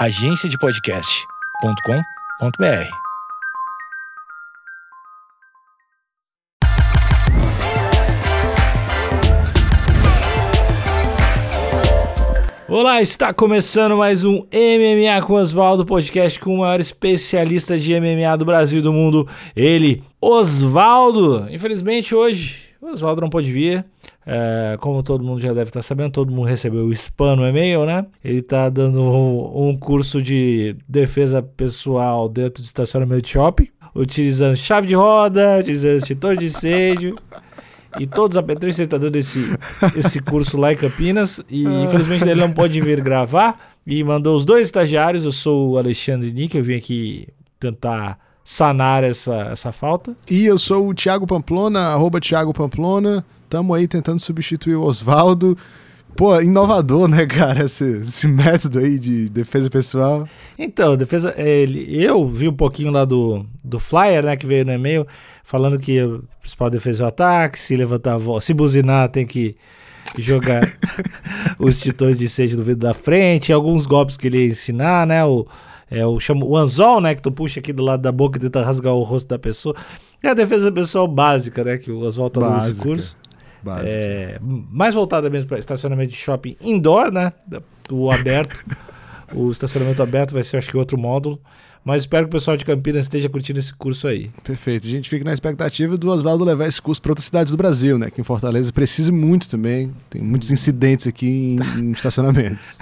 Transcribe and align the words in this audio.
agenciadepodcast.com.br. 0.00 2.90
Olá, 12.66 13.02
está 13.02 13.34
começando 13.34 13.98
mais 13.98 14.24
um 14.24 14.36
MMA 14.36 15.20
com 15.26 15.34
Oswaldo, 15.34 15.84
podcast 15.84 16.40
com 16.40 16.54
o 16.54 16.60
maior 16.60 16.80
especialista 16.80 17.78
de 17.78 18.00
MMA 18.00 18.38
do 18.38 18.46
Brasil 18.46 18.78
e 18.78 18.82
do 18.82 18.94
mundo, 18.94 19.28
ele, 19.54 20.02
Oswaldo. 20.18 21.46
Infelizmente 21.50 22.14
hoje, 22.14 22.70
o 22.80 22.86
Oswaldo 22.86 23.20
não 23.20 23.28
pôde 23.28 23.52
vir, 23.52 23.84
é, 24.26 24.76
como 24.80 25.02
todo 25.02 25.24
mundo 25.24 25.40
já 25.40 25.52
deve 25.52 25.70
estar 25.70 25.82
sabendo, 25.82 26.12
todo 26.12 26.30
mundo 26.30 26.46
recebeu 26.46 26.84
o 26.84 26.92
spam 26.92 27.36
no 27.36 27.46
e-mail, 27.46 27.86
né? 27.86 28.06
Ele 28.22 28.40
está 28.40 28.68
dando 28.68 29.00
um, 29.02 29.68
um, 29.68 29.76
curso 29.76 30.20
de 30.20 30.76
defesa 30.88 31.42
pessoal 31.42 32.28
dentro 32.28 32.62
de 32.62 32.68
estacionamento 32.68 33.22
de 33.22 33.30
shopping, 33.30 33.68
utilizando 33.94 34.56
chave 34.56 34.86
de 34.86 34.94
roda, 34.94 35.58
utilizando 35.58 35.98
extintor 35.98 36.36
de 36.36 36.46
incêndio. 36.46 37.16
E 37.98 38.06
todos 38.06 38.36
a 38.36 38.42
P3 38.42 38.68
está 38.68 38.98
dando 38.98 39.16
esse, 39.16 39.44
esse 39.96 40.20
curso 40.20 40.56
lá 40.56 40.72
em 40.72 40.76
Campinas. 40.76 41.42
E 41.50 41.64
infelizmente 41.64 42.22
ele 42.22 42.40
não 42.40 42.52
pode 42.52 42.80
vir 42.80 43.00
gravar. 43.00 43.58
E 43.84 44.04
mandou 44.04 44.36
os 44.36 44.44
dois 44.44 44.68
estagiários. 44.68 45.24
Eu 45.24 45.32
sou 45.32 45.70
o 45.72 45.78
Alexandre 45.78 46.30
Nick, 46.30 46.56
eu 46.56 46.62
vim 46.62 46.76
aqui 46.76 47.26
tentar 47.58 48.18
sanar 48.44 49.02
essa, 49.02 49.34
essa 49.50 49.72
falta. 49.72 50.16
E 50.30 50.44
eu 50.46 50.58
sou 50.58 50.88
o 50.88 50.94
Thiago 50.94 51.26
Pamplona, 51.26 51.88
arroba 51.88 52.20
Thiago 52.20 52.54
Pamplona. 52.54 53.24
Estamos 53.50 53.76
aí 53.76 53.88
tentando 53.88 54.20
substituir 54.20 54.76
o 54.76 54.84
Oswaldo. 54.84 55.58
Pô, 56.16 56.40
inovador, 56.40 57.08
né, 57.08 57.26
cara, 57.26 57.64
esse, 57.64 57.96
esse, 57.96 58.28
método 58.28 58.78
aí 58.78 58.96
de 58.96 59.28
defesa 59.28 59.68
pessoal. 59.68 60.28
Então, 60.56 60.96
defesa. 60.96 61.34
Ele, 61.36 62.00
eu 62.00 62.28
vi 62.28 62.46
um 62.46 62.54
pouquinho 62.54 62.92
lá 62.92 63.04
do, 63.04 63.44
do 63.64 63.80
flyer, 63.80 64.22
né, 64.22 64.36
que 64.36 64.46
veio 64.46 64.64
no 64.64 64.72
e-mail, 64.72 65.04
falando 65.42 65.80
que 65.80 65.98
a 65.98 66.20
principal 66.38 66.70
defesa 66.70 67.02
é 67.02 67.06
o 67.06 67.08
ataque, 67.08 67.58
se 67.58 67.74
levantar 67.74 68.14
a 68.14 68.18
voz, 68.18 68.44
se 68.44 68.54
buzinar, 68.54 69.08
tem 69.08 69.26
que 69.26 69.56
jogar 70.16 70.60
os 71.58 71.80
titões 71.80 72.16
de 72.16 72.28
sede 72.28 72.56
no 72.56 72.62
vidro 72.62 72.86
da 72.86 72.94
frente, 72.94 73.52
alguns 73.52 73.84
golpes 73.84 74.16
que 74.16 74.28
ele 74.28 74.44
ia 74.44 74.50
ensinar, 74.52 75.04
né? 75.08 75.24
O, 75.24 75.44
é, 75.90 76.06
o, 76.06 76.20
chama, 76.20 76.44
o 76.44 76.56
anzol, 76.56 77.00
né? 77.00 77.16
Que 77.16 77.20
tu 77.20 77.32
puxa 77.32 77.58
aqui 77.58 77.72
do 77.72 77.82
lado 77.82 78.00
da 78.00 78.12
boca 78.12 78.38
e 78.38 78.40
tenta 78.40 78.62
rasgar 78.62 78.92
o 78.92 79.02
rosto 79.02 79.26
da 79.26 79.40
pessoa. 79.40 79.74
É 80.22 80.28
a 80.28 80.34
defesa 80.34 80.70
pessoal 80.70 81.08
básica, 81.08 81.64
né? 81.64 81.78
Que 81.78 81.90
o 81.90 81.98
Oswaldo 82.02 82.38
tá 82.38 82.58
esse 82.58 82.76
curso. 82.76 83.16
É, 83.84 84.38
mais 84.42 84.94
voltada 84.94 85.28
mesmo 85.28 85.48
para 85.48 85.58
estacionamento 85.58 86.12
de 86.12 86.16
shopping 86.16 86.56
indoor, 86.60 87.10
né? 87.10 87.32
O 87.90 88.10
aberto. 88.10 88.64
o 89.34 89.50
estacionamento 89.50 90.02
aberto 90.02 90.32
vai 90.32 90.42
ser, 90.42 90.56
acho 90.56 90.70
que, 90.70 90.76
outro 90.76 90.98
módulo. 90.98 91.40
Mas 91.82 92.02
espero 92.02 92.26
que 92.26 92.28
o 92.28 92.32
pessoal 92.32 92.58
de 92.58 92.64
Campinas 92.64 93.06
esteja 93.06 93.28
curtindo 93.28 93.58
esse 93.58 93.72
curso 93.72 94.06
aí. 94.06 94.30
Perfeito. 94.44 94.86
A 94.86 94.90
gente 94.90 95.08
fica 95.08 95.24
na 95.24 95.32
expectativa 95.32 95.96
do 95.96 96.10
Oswaldo 96.10 96.44
levar 96.44 96.66
esse 96.66 96.80
curso 96.80 97.00
para 97.00 97.12
outras 97.12 97.24
cidades 97.24 97.50
do 97.52 97.56
Brasil, 97.56 97.98
né? 97.98 98.10
Que 98.10 98.20
em 98.20 98.24
Fortaleza 98.24 98.70
precisa 98.70 99.10
muito 99.10 99.48
também. 99.48 99.90
Tem 100.10 100.20
muitos 100.20 100.50
incidentes 100.50 101.06
aqui 101.06 101.26
em, 101.26 101.80
em 101.80 101.92
estacionamentos. 101.92 102.78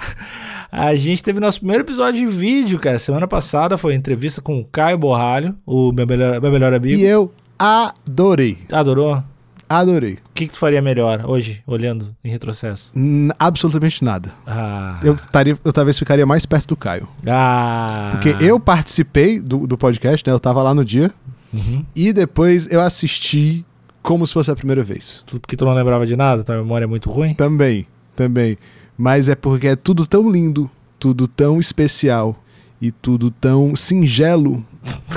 A 0.69 0.93
gente 0.95 1.23
teve 1.23 1.39
nosso 1.39 1.59
primeiro 1.59 1.83
episódio 1.83 2.19
de 2.19 2.27
vídeo, 2.27 2.77
cara. 2.77 2.99
Semana 2.99 3.27
passada 3.27 3.77
foi 3.77 3.95
entrevista 3.95 4.41
com 4.41 4.59
o 4.59 4.65
Caio 4.65 4.97
Borralho, 4.97 5.55
o 5.65 5.93
meu 5.93 6.05
melhor, 6.05 6.41
meu 6.41 6.51
melhor 6.51 6.73
amigo. 6.73 6.99
E 6.99 7.05
eu 7.05 7.31
adorei. 7.57 8.57
Adorou? 8.69 9.23
Adorei. 9.69 10.13
O 10.13 10.33
que, 10.33 10.47
que 10.47 10.53
tu 10.53 10.57
faria 10.57 10.81
melhor 10.81 11.23
hoje, 11.25 11.61
olhando 11.67 12.15
em 12.23 12.29
retrocesso? 12.31 12.91
N 12.95 13.31
absolutamente 13.37 14.03
nada. 14.03 14.33
Ah. 14.47 14.99
Eu, 15.03 15.15
taria, 15.31 15.55
eu 15.63 15.71
talvez 15.71 15.99
ficaria 15.99 16.25
mais 16.25 16.43
perto 16.45 16.69
do 16.69 16.75
Caio. 16.75 17.07
Ah. 17.27 18.09
Porque 18.11 18.43
eu 18.43 18.59
participei 18.59 19.39
do, 19.39 19.67
do 19.67 19.77
podcast, 19.77 20.27
né? 20.27 20.33
Eu 20.33 20.39
tava 20.39 20.63
lá 20.63 20.73
no 20.73 20.83
dia. 20.83 21.11
Uhum. 21.53 21.85
E 21.95 22.11
depois 22.11 22.71
eu 22.71 22.81
assisti 22.81 23.63
como 24.01 24.25
se 24.25 24.33
fosse 24.33 24.49
a 24.49 24.55
primeira 24.55 24.81
vez. 24.81 25.23
Tudo 25.27 25.39
porque 25.39 25.55
tu 25.55 25.65
não 25.65 25.73
lembrava 25.73 26.07
de 26.07 26.15
nada? 26.15 26.43
Tua 26.43 26.57
memória 26.57 26.85
é 26.85 26.87
muito 26.87 27.11
ruim? 27.11 27.35
Também, 27.35 27.85
também. 28.15 28.57
Mas 28.97 29.29
é 29.29 29.35
porque 29.35 29.67
é 29.67 29.75
tudo 29.75 30.07
tão 30.07 30.31
lindo, 30.31 30.69
tudo 30.99 31.27
tão 31.27 31.59
especial 31.59 32.35
e 32.81 32.91
tudo 32.91 33.29
tão 33.29 33.75
singelo 33.75 34.65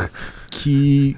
que 0.50 1.16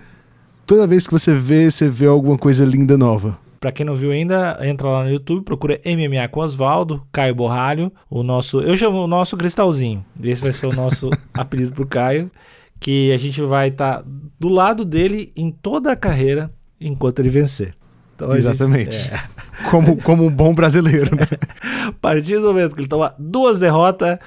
toda 0.67 0.87
vez 0.87 1.07
que 1.07 1.13
você 1.13 1.35
vê, 1.35 1.71
você 1.71 1.89
vê 1.89 2.07
alguma 2.07 2.37
coisa 2.37 2.65
linda 2.65 2.97
nova. 2.97 3.39
Pra 3.61 3.73
quem 3.73 3.87
não 3.87 3.97
viu 3.97 4.11
ainda, 4.11 4.59
entra 4.63 4.89
lá 4.89 5.05
no 5.05 5.11
YouTube, 5.11 5.43
procura 5.43 5.81
MMA 5.87 6.29
com 6.29 6.41
Osvaldo, 6.41 7.03
Caio 7.11 7.35
Borralho, 7.35 7.91
o 8.11 8.23
nosso. 8.23 8.61
Eu 8.61 8.77
chamo 8.77 9.03
o 9.03 9.07
nosso 9.07 9.37
Cristalzinho. 9.37 10.05
Esse 10.23 10.43
vai 10.43 10.53
ser 10.53 10.67
o 10.67 10.73
nosso 10.73 11.09
apelido 11.33 11.73
pro 11.73 11.87
Caio. 11.87 12.31
Que 12.79 13.11
a 13.13 13.17
gente 13.17 13.41
vai 13.41 13.69
estar 13.69 13.99
tá 13.99 14.05
do 14.39 14.49
lado 14.49 14.85
dele 14.85 15.33
em 15.35 15.51
toda 15.51 15.93
a 15.93 15.97
carreira 15.97 16.51
enquanto 16.79 17.21
ele 17.21 17.31
vencer. 17.31 17.75
Então, 18.15 18.35
Exatamente. 18.37 18.97
Gente, 18.97 19.15
é... 19.15 19.25
como, 19.71 19.97
como 20.03 20.27
um 20.27 20.31
bom 20.31 20.55
brasileiro, 20.55 21.17
né? 21.17 21.27
a 21.89 21.93
partir 21.93 22.35
do 22.35 22.49
momento 22.49 22.75
que 22.75 22.83
ele 22.83 22.89
toma 22.89 23.15
duas 23.19 23.59
derrotas, 23.59 24.19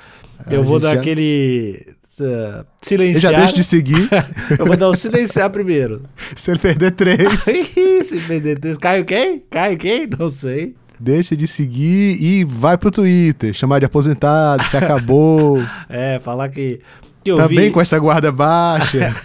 eu 0.49 0.63
vou 0.63 0.79
dar 0.79 0.95
já... 0.95 0.99
aquele 0.99 1.95
uh, 2.19 2.65
silenciar. 2.81 3.15
Eu 3.15 3.21
já 3.21 3.39
deixo 3.39 3.55
de 3.55 3.63
seguir. 3.63 4.09
eu 4.57 4.65
vou 4.65 4.77
dar 4.77 4.89
o 4.89 4.95
silenciar 4.95 5.49
primeiro. 5.49 6.01
Se 6.35 6.51
ele 6.51 6.59
perder 6.59 6.91
três. 6.91 7.39
Se 7.39 8.19
perder 8.27 8.59
três. 8.59 8.77
Caio 8.77 9.05
quem? 9.05 9.43
Caio 9.49 9.77
quem? 9.77 10.07
Não 10.07 10.29
sei. 10.29 10.75
Deixa 10.99 11.35
de 11.35 11.47
seguir 11.47 12.21
e 12.21 12.43
vai 12.43 12.77
pro 12.77 12.91
Twitter. 12.91 13.53
Chamar 13.53 13.79
de 13.79 13.85
aposentado, 13.85 14.63
se 14.63 14.77
acabou. 14.77 15.61
é, 15.87 16.19
falar 16.19 16.49
que. 16.49 16.81
que 17.23 17.35
Também 17.35 17.67
vi... 17.67 17.71
com 17.71 17.81
essa 17.81 17.99
guarda 17.99 18.31
baixa. 18.31 19.15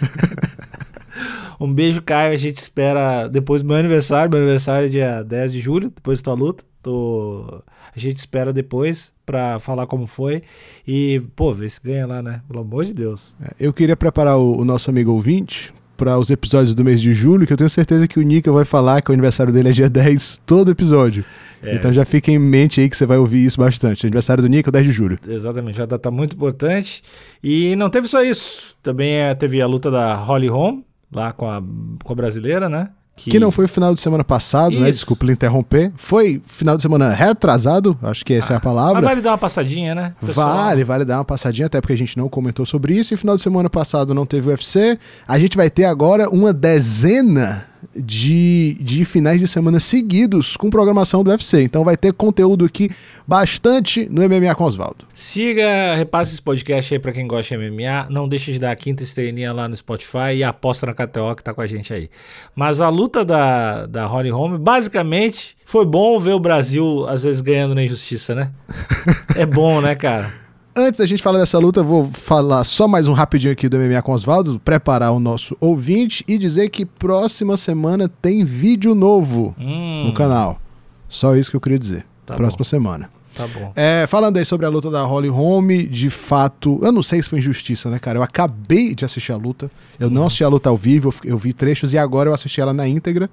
um 1.59 1.73
beijo, 1.73 2.01
Caio. 2.01 2.33
A 2.33 2.37
gente 2.37 2.57
espera 2.57 3.27
depois 3.27 3.61
do 3.61 3.67
meu 3.67 3.77
aniversário. 3.77 4.29
Meu 4.29 4.39
aniversário 4.39 4.85
é 4.85 4.89
dia 4.89 5.23
10 5.23 5.51
de 5.51 5.61
julho, 5.61 5.89
depois 5.89 6.19
da 6.19 6.25
tua 6.25 6.33
luta. 6.33 6.63
Tô... 6.81 7.63
A 7.95 7.99
gente 7.99 8.17
espera 8.17 8.51
depois 8.51 9.11
para 9.25 9.59
falar 9.59 9.87
como 9.87 10.07
foi. 10.07 10.43
E, 10.87 11.21
pô, 11.35 11.53
ver 11.53 11.69
se 11.69 11.79
ganha 11.81 12.05
lá, 12.07 12.21
né? 12.21 12.41
Pelo 12.47 12.61
amor 12.61 12.85
de 12.85 12.93
Deus. 12.93 13.35
É, 13.41 13.51
eu 13.59 13.73
queria 13.73 13.95
preparar 13.95 14.37
o, 14.37 14.59
o 14.59 14.65
nosso 14.65 14.89
amigo 14.89 15.11
ouvinte 15.11 15.73
para 15.95 16.17
os 16.17 16.29
episódios 16.29 16.75
do 16.75 16.83
mês 16.83 17.01
de 17.01 17.13
julho, 17.13 17.45
que 17.45 17.53
eu 17.53 17.57
tenho 17.57 17.69
certeza 17.69 18.07
que 18.07 18.19
o 18.19 18.23
Nika 18.23 18.51
vai 18.51 18.65
falar 18.65 19.01
que 19.01 19.11
o 19.11 19.13
aniversário 19.13 19.53
dele 19.53 19.69
é 19.69 19.71
dia 19.71 19.89
10, 19.89 20.41
todo 20.45 20.71
episódio. 20.71 21.23
É, 21.61 21.75
então 21.75 21.93
já 21.93 22.03
fica 22.03 22.29
em 22.29 22.37
mente 22.37 22.81
aí 22.81 22.89
que 22.89 22.97
você 22.97 23.05
vai 23.05 23.17
ouvir 23.17 23.45
isso 23.45 23.57
bastante. 23.57 24.05
Aniversário 24.05 24.43
do 24.43 24.49
Nico, 24.49 24.69
10 24.69 24.85
de 24.85 24.91
julho. 24.91 25.17
Exatamente, 25.25 25.77
já 25.77 25.85
data 25.85 26.11
muito 26.11 26.35
importante. 26.35 27.01
E 27.41 27.73
não 27.77 27.89
teve 27.89 28.07
só 28.09 28.21
isso. 28.21 28.75
Também 28.83 29.13
é, 29.13 29.33
teve 29.33 29.61
a 29.61 29.67
luta 29.67 29.89
da 29.89 30.13
Holly 30.13 30.49
Holm, 30.49 30.81
lá 31.09 31.31
com 31.31 31.49
a, 31.49 31.63
com 32.03 32.11
a 32.11 32.15
brasileira, 32.15 32.67
né? 32.67 32.89
Que... 33.15 33.31
que... 33.31 33.39
não 33.39 33.51
foi 33.51 33.65
o 33.65 33.67
final 33.67 33.93
de 33.93 34.01
semana 34.01 34.23
passado, 34.23 34.71
né? 34.71 34.75
Isso. 34.75 34.83
né? 34.83 34.91
Desculpa 34.91 35.31
interromper. 35.31 35.91
Foi 35.95 36.41
final 36.45 36.75
de 36.75 36.81
semana 36.81 37.13
retrasado, 37.13 37.97
acho 38.01 38.25
que 38.25 38.33
essa 38.33 38.53
ah, 38.53 38.55
é 38.55 38.55
a 38.55 38.57
ah, 38.57 38.61
palavra. 38.61 38.95
Mas 38.95 39.03
vale 39.03 39.21
dar 39.21 39.31
uma 39.31 39.37
passadinha, 39.37 39.93
né? 39.93 40.13
Pessoal? 40.19 40.55
Vale, 40.55 40.83
vale 40.83 41.05
dar 41.05 41.17
uma 41.17 41.25
passadinha, 41.25 41.67
até 41.67 41.79
porque 41.79 41.93
a 41.93 41.97
gente 41.97 42.17
não 42.17 42.27
comentou 42.27 42.65
sobre 42.65 42.95
isso. 42.95 43.13
E 43.13 43.17
final 43.17 43.35
de 43.35 43.41
semana 43.41 43.69
passado 43.69 44.13
não 44.13 44.25
teve 44.25 44.49
UFC. 44.49 44.97
A 45.27 45.37
gente 45.37 45.55
vai 45.55 45.69
ter 45.69 45.85
agora 45.85 46.29
uma 46.29 46.51
dezena 46.51 47.72
de, 47.95 48.77
de 48.79 49.05
finais 49.05 49.39
de 49.39 49.47
semana 49.47 49.79
seguidos 49.79 50.55
com 50.57 50.69
programação 50.69 51.23
do 51.23 51.29
UFC. 51.29 51.63
Então 51.63 51.83
vai 51.83 51.97
ter 51.97 52.13
conteúdo 52.13 52.65
aqui 52.65 52.89
bastante 53.27 54.07
no 54.09 54.21
MMA 54.27 54.53
com 54.55 54.63
Oswaldo. 54.63 55.05
Siga, 55.13 55.95
repasse 55.95 56.33
esse 56.33 56.41
podcast 56.41 56.93
aí 56.93 56.99
para 56.99 57.11
quem 57.11 57.27
gosta 57.27 57.57
de 57.57 57.69
MMA. 57.69 58.07
Não 58.09 58.27
deixe 58.27 58.51
de 58.51 58.59
dar 58.59 58.71
a 58.71 58.75
quinta 58.75 59.03
estrelinha 59.03 59.53
lá 59.53 59.67
no 59.67 59.75
Spotify 59.75 60.35
e 60.35 60.43
aposta 60.43 60.85
na 60.85 60.93
KTO 60.93 61.35
que 61.35 61.43
tá 61.43 61.53
com 61.53 61.61
a 61.61 61.67
gente 61.67 61.93
aí. 61.93 62.09
Mas 62.55 62.81
a 62.81 62.89
luta 62.89 63.23
da, 63.23 63.85
da 63.85 64.05
Holly 64.05 64.29
Holm, 64.29 64.57
basicamente, 64.57 65.55
foi 65.65 65.85
bom 65.85 66.19
ver 66.19 66.33
o 66.33 66.39
Brasil 66.39 67.07
às 67.07 67.23
vezes 67.23 67.41
ganhando 67.41 67.75
na 67.75 67.83
injustiça, 67.83 68.35
né? 68.35 68.51
é 69.35 69.45
bom, 69.45 69.81
né, 69.81 69.95
cara? 69.95 70.42
Antes 70.75 70.97
da 70.97 71.05
gente 71.05 71.21
falar 71.21 71.37
dessa 71.37 71.59
luta, 71.59 71.83
vou 71.83 72.09
falar 72.11 72.63
só 72.63 72.87
mais 72.87 73.07
um 73.07 73.13
rapidinho 73.13 73.53
aqui 73.53 73.69
do 73.69 73.77
MMA 73.77 74.01
com 74.01 74.11
Oswaldo, 74.11 74.59
preparar 74.59 75.11
o 75.11 75.19
nosso 75.19 75.55
ouvinte 75.59 76.25
e 76.27 76.35
dizer 76.35 76.69
que 76.69 76.83
próxima 76.83 77.55
semana 77.57 78.09
tem 78.09 78.43
vídeo 78.43 78.95
novo 78.95 79.55
hum. 79.59 80.05
no 80.07 80.13
canal. 80.15 80.59
Só 81.07 81.35
isso 81.35 81.51
que 81.51 81.55
eu 81.55 81.61
queria 81.61 81.77
dizer. 81.77 82.03
Tá 82.25 82.33
próxima 82.33 82.63
bom. 82.63 82.63
semana. 82.63 83.09
Tá 83.35 83.47
bom. 83.47 83.71
É, 83.75 84.07
falando 84.07 84.37
aí 84.37 84.45
sobre 84.45 84.65
a 84.65 84.69
luta 84.69 84.89
da 84.89 85.03
Holly 85.03 85.27
Holm, 85.27 85.85
de 85.87 86.09
fato, 86.09 86.79
eu 86.81 86.91
não 86.91 87.03
sei 87.03 87.21
se 87.21 87.29
foi 87.29 87.37
injustiça, 87.37 87.91
né, 87.91 87.99
cara? 87.99 88.17
Eu 88.17 88.23
acabei 88.23 88.95
de 88.95 89.05
assistir 89.05 89.31
a 89.31 89.37
luta. 89.37 89.69
Eu 89.99 90.09
não 90.09 90.25
assisti 90.25 90.43
a 90.43 90.47
luta 90.47 90.69
ao 90.69 90.77
vivo, 90.77 91.13
eu 91.23 91.37
vi 91.37 91.53
trechos 91.53 91.93
e 91.93 91.99
agora 91.99 92.29
eu 92.29 92.33
assisti 92.33 92.59
ela 92.59 92.73
na 92.73 92.87
íntegra, 92.87 93.29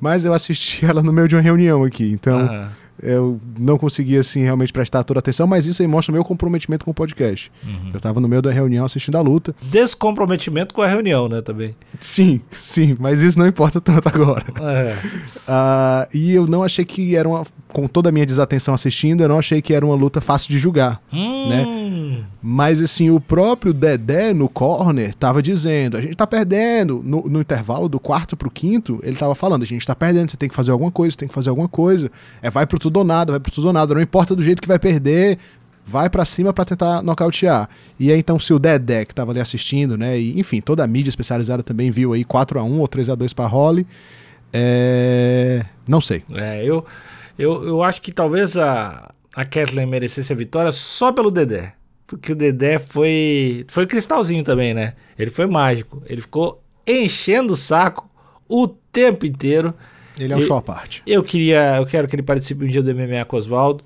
mas 0.00 0.24
eu 0.24 0.32
assisti 0.32 0.86
ela 0.86 1.02
no 1.02 1.12
meio 1.12 1.26
de 1.26 1.34
uma 1.34 1.42
reunião 1.42 1.82
aqui. 1.82 2.08
Então. 2.08 2.38
Aham 2.38 2.83
eu 3.04 3.40
não 3.58 3.76
conseguia 3.76 4.20
assim 4.20 4.42
realmente 4.42 4.72
prestar 4.72 5.04
toda 5.04 5.18
a 5.18 5.20
atenção, 5.20 5.46
mas 5.46 5.66
isso 5.66 5.82
aí 5.82 5.88
mostra 5.88 6.10
o 6.10 6.14
meu 6.14 6.24
comprometimento 6.24 6.84
com 6.84 6.90
o 6.90 6.94
podcast. 6.94 7.52
Uhum. 7.62 7.90
Eu 7.92 7.98
estava 7.98 8.18
no 8.18 8.28
meio 8.28 8.42
da 8.42 8.50
reunião 8.50 8.84
assistindo 8.84 9.16
a 9.16 9.20
luta. 9.20 9.54
Descomprometimento 9.62 10.74
com 10.74 10.82
a 10.82 10.86
reunião, 10.86 11.28
né, 11.28 11.42
também. 11.42 11.76
Sim, 12.00 12.40
sim, 12.50 12.96
mas 12.98 13.20
isso 13.20 13.38
não 13.38 13.46
importa 13.46 13.80
tanto 13.80 14.08
agora. 14.08 14.44
É. 14.60 14.94
Uh, 15.46 16.08
e 16.16 16.34
eu 16.34 16.46
não 16.46 16.62
achei 16.62 16.84
que 16.84 17.14
era 17.14 17.28
uma 17.28 17.44
com 17.74 17.88
toda 17.88 18.08
a 18.08 18.12
minha 18.12 18.24
desatenção 18.24 18.72
assistindo, 18.72 19.20
eu 19.20 19.28
não 19.28 19.40
achei 19.40 19.60
que 19.60 19.74
era 19.74 19.84
uma 19.84 19.96
luta 19.96 20.20
fácil 20.20 20.48
de 20.48 20.58
julgar. 20.60 21.02
Hum. 21.12 22.22
Mas 22.40 22.80
assim, 22.80 23.10
o 23.10 23.18
próprio 23.18 23.74
Dedé 23.74 24.32
no 24.32 24.48
corner 24.48 25.12
tava 25.12 25.42
dizendo: 25.42 25.96
a 25.96 26.00
gente 26.00 26.14
tá 26.14 26.24
perdendo. 26.26 27.02
No, 27.04 27.22
no 27.22 27.40
intervalo 27.40 27.88
do 27.88 27.98
quarto 27.98 28.36
pro 28.36 28.48
quinto, 28.48 29.00
ele 29.02 29.16
tava 29.16 29.34
falando: 29.34 29.64
a 29.64 29.66
gente 29.66 29.84
tá 29.84 29.94
perdendo, 29.94 30.30
você 30.30 30.36
tem 30.36 30.48
que 30.48 30.54
fazer 30.54 30.70
alguma 30.70 30.92
coisa, 30.92 31.16
tem 31.16 31.26
que 31.26 31.34
fazer 31.34 31.50
alguma 31.50 31.68
coisa. 31.68 32.08
É, 32.40 32.48
vai 32.48 32.64
pro 32.64 32.78
tudo 32.78 32.98
ou 32.98 33.04
nada, 33.04 33.32
vai 33.32 33.40
pro 33.40 33.50
tudo 33.50 33.66
ou 33.66 33.72
nada. 33.72 33.92
Não 33.92 34.00
importa 34.00 34.36
do 34.36 34.42
jeito 34.42 34.62
que 34.62 34.68
vai 34.68 34.78
perder, 34.78 35.36
vai 35.84 36.08
pra 36.08 36.24
cima 36.24 36.52
pra 36.52 36.64
tentar 36.64 37.02
nocautear. 37.02 37.68
E 37.98 38.12
aí 38.12 38.18
então, 38.20 38.38
se 38.38 38.54
o 38.54 38.58
Dedé, 38.60 39.04
que 39.04 39.14
tava 39.14 39.32
ali 39.32 39.40
assistindo, 39.40 39.98
né, 39.98 40.16
e 40.16 40.38
enfim, 40.38 40.60
toda 40.60 40.84
a 40.84 40.86
mídia 40.86 41.10
especializada 41.10 41.64
também 41.64 41.90
viu 41.90 42.12
aí 42.12 42.24
4 42.24 42.60
a 42.60 42.62
1 42.62 42.78
ou 42.78 42.86
3 42.86 43.10
a 43.10 43.14
2 43.16 43.32
pra 43.32 43.46
Holly. 43.46 43.84
É. 44.52 45.64
Não 45.88 46.00
sei. 46.00 46.22
É, 46.32 46.64
eu, 46.64 46.84
eu, 47.38 47.64
eu 47.64 47.82
acho 47.82 48.00
que 48.00 48.12
talvez 48.12 48.56
a, 48.56 49.12
a 49.34 49.44
Kathleen 49.44 49.86
merecesse 49.86 50.32
a 50.32 50.36
vitória 50.36 50.72
só 50.72 51.12
pelo 51.12 51.30
Dedé. 51.30 51.74
Porque 52.06 52.32
o 52.32 52.36
Dedé 52.36 52.78
foi. 52.78 53.64
Foi 53.68 53.86
cristalzinho 53.86 54.44
também, 54.44 54.74
né? 54.74 54.94
Ele 55.18 55.30
foi 55.30 55.46
mágico. 55.46 56.02
Ele 56.06 56.20
ficou 56.20 56.62
enchendo 56.86 57.54
o 57.54 57.56
saco 57.56 58.08
o 58.48 58.68
tempo 58.68 59.26
inteiro. 59.26 59.74
Ele 60.18 60.32
é 60.32 60.36
um 60.36 60.42
show 60.42 60.56
à 60.56 60.62
parte. 60.62 61.02
Eu 61.06 61.22
queria. 61.22 61.76
Eu 61.76 61.86
quero 61.86 62.06
que 62.06 62.14
ele 62.14 62.22
participe 62.22 62.64
um 62.64 62.68
dia 62.68 62.82
do 62.82 62.94
MMA 62.94 63.24
com 63.24 63.36
o 63.36 63.38
Oswaldo. 63.38 63.82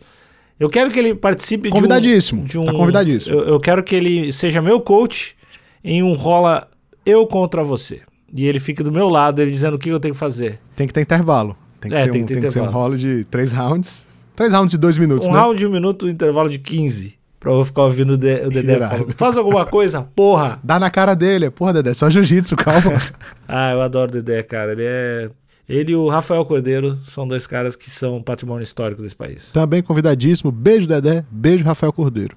Eu 0.59 0.69
quero 0.69 0.91
que 0.91 0.99
ele 0.99 1.15
participe 1.15 1.71
Convidadíssimo, 1.71 2.45
de 2.45 2.59
um. 2.59 2.65
tá 2.65 2.73
convidadíssimo. 2.73 3.37
Eu, 3.37 3.45
eu 3.45 3.61
quero 3.61 3.83
que 3.83 3.95
ele 3.95 4.33
seja 4.33 4.61
meu 4.61 4.81
coach 4.81 5.37
em 5.85 6.03
um 6.03 6.15
rola 6.15 6.69
eu 7.07 7.27
contra 7.27 7.63
você. 7.63 8.01
E 8.35 8.47
ele 8.47 8.59
fica 8.59 8.83
do 8.83 8.93
meu 8.93 9.09
lado, 9.09 9.41
ele 9.41 9.51
dizendo 9.51 9.75
o 9.75 9.79
que 9.79 9.89
eu 9.89 10.01
tenho 10.01 10.13
que 10.13 10.21
fazer. 10.21 10.59
Tem 10.75 10.87
que 10.87 10.93
ter 10.93 11.01
intervalo. 11.01 11.57
Tem 11.81 11.91
que, 11.91 11.97
É, 11.97 12.03
ser, 12.05 12.11
tem 12.13 12.23
um, 12.23 12.27
que 12.27 12.33
tem 12.35 12.43
que 12.43 12.51
ser 12.51 12.61
um 12.61 12.71
rolo 12.71 12.97
de 12.99 13.25
3 13.25 13.53
rounds. 13.53 14.07
3 14.37 14.53
rounds 14.53 14.71
de 14.73 14.79
2 14.79 14.99
minutos, 14.99 15.29
um 15.29 15.33
né? 15.33 15.39
round 15.39 15.59
de 15.59 15.67
um 15.67 15.71
minuto, 15.71 16.07
um 16.07 16.09
intervalo 16.09 16.49
de 16.49 16.59
15. 16.59 17.15
Pra 17.41 17.53
eu 17.53 17.65
ficar 17.65 17.83
ouvindo 17.83 18.15
o, 18.15 18.17
De- 18.17 18.47
o 18.47 18.49
Dedé 18.49 18.79
falando. 18.81 19.13
Faz 19.15 19.37
alguma 19.37 19.65
coisa, 19.65 20.03
porra! 20.17 20.59
Dá 20.63 20.79
na 20.81 20.91
cara 20.91 21.15
dele. 21.15 21.49
Porra, 21.51 21.73
Dedé, 21.73 21.95
só 21.95 22.11
jiu-jitsu, 22.11 22.57
calma. 22.57 23.01
Ah, 23.47 23.71
eu 23.73 23.81
adoro 23.81 24.11
o 24.11 24.13
Dedé, 24.21 24.43
cara. 24.43 24.73
Ele 24.73 24.83
é. 24.85 25.31
Ele 25.69 25.93
e 25.93 25.95
o 25.97 26.09
Rafael 26.09 26.45
Cordeiro 26.45 26.99
são 27.05 27.29
dois 27.29 27.47
caras 27.47 27.77
que 27.77 27.89
são 27.91 28.21
patrimônio 28.23 28.63
histórico 28.65 29.03
desse 29.03 29.15
país. 29.15 29.53
Também 29.53 29.83
convidadíssimo. 29.83 30.51
Beijo, 30.51 30.87
Dedé. 30.87 31.25
Beijo, 31.31 31.63
Rafael 31.65 31.93
Cordeiro. 31.93 32.37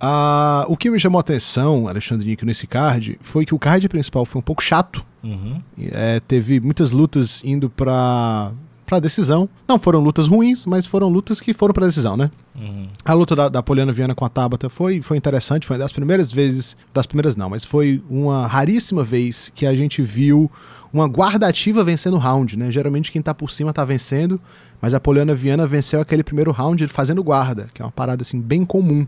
Ah, 0.00 0.64
o 0.68 0.76
que 0.76 0.90
me 0.90 0.98
chamou 0.98 1.18
a 1.18 1.20
atenção, 1.20 1.86
Alexandre 1.86 2.26
Nick, 2.26 2.44
nesse 2.44 2.66
card, 2.66 3.18
foi 3.20 3.44
que 3.46 3.54
o 3.54 3.58
card 3.58 3.88
principal 3.88 4.24
foi 4.24 4.40
um 4.40 4.42
pouco 4.42 4.62
chato. 4.62 5.04
Uhum. 5.22 5.60
É, 5.92 6.18
teve 6.20 6.60
muitas 6.60 6.90
lutas 6.90 7.42
indo 7.44 7.70
pra, 7.70 8.50
pra 8.92 9.00
decisão. 9.00 9.48
Não 9.66 9.78
foram 9.78 10.00
lutas 10.00 10.28
ruins, 10.28 10.66
mas 10.66 10.84
foram 10.84 11.08
lutas 11.08 11.40
que 11.40 11.54
foram 11.54 11.72
pra 11.72 11.86
decisão, 11.86 12.14
né? 12.14 12.30
Uhum. 12.54 12.86
A 13.02 13.14
luta 13.14 13.34
da, 13.34 13.48
da 13.48 13.62
Poliana 13.62 13.90
Viana 13.90 14.14
com 14.14 14.22
a 14.22 14.28
Tabata 14.28 14.68
foi, 14.68 15.00
foi 15.00 15.16
interessante, 15.16 15.66
foi 15.66 15.76
uma 15.76 15.82
das 15.82 15.92
primeiras 15.92 16.30
vezes, 16.30 16.76
das 16.92 17.06
primeiras 17.06 17.34
não, 17.34 17.48
mas 17.48 17.64
foi 17.64 18.02
uma 18.10 18.46
raríssima 18.46 19.02
vez 19.02 19.50
que 19.54 19.64
a 19.64 19.74
gente 19.74 20.02
viu 20.02 20.50
uma 20.92 21.06
guardativa 21.06 21.82
vencendo 21.82 22.14
o 22.14 22.18
round, 22.18 22.58
né? 22.58 22.70
Geralmente 22.70 23.10
quem 23.10 23.22
tá 23.22 23.32
por 23.32 23.50
cima 23.50 23.72
tá 23.72 23.82
vencendo, 23.82 24.38
mas 24.78 24.92
a 24.92 25.00
Poliana 25.00 25.34
Viana 25.34 25.66
venceu 25.66 25.98
aquele 25.98 26.22
primeiro 26.22 26.50
round 26.50 26.86
fazendo 26.88 27.24
guarda, 27.24 27.70
que 27.72 27.80
é 27.80 27.84
uma 27.84 27.90
parada 27.90 28.20
assim 28.20 28.42
bem 28.42 28.62
comum. 28.62 29.06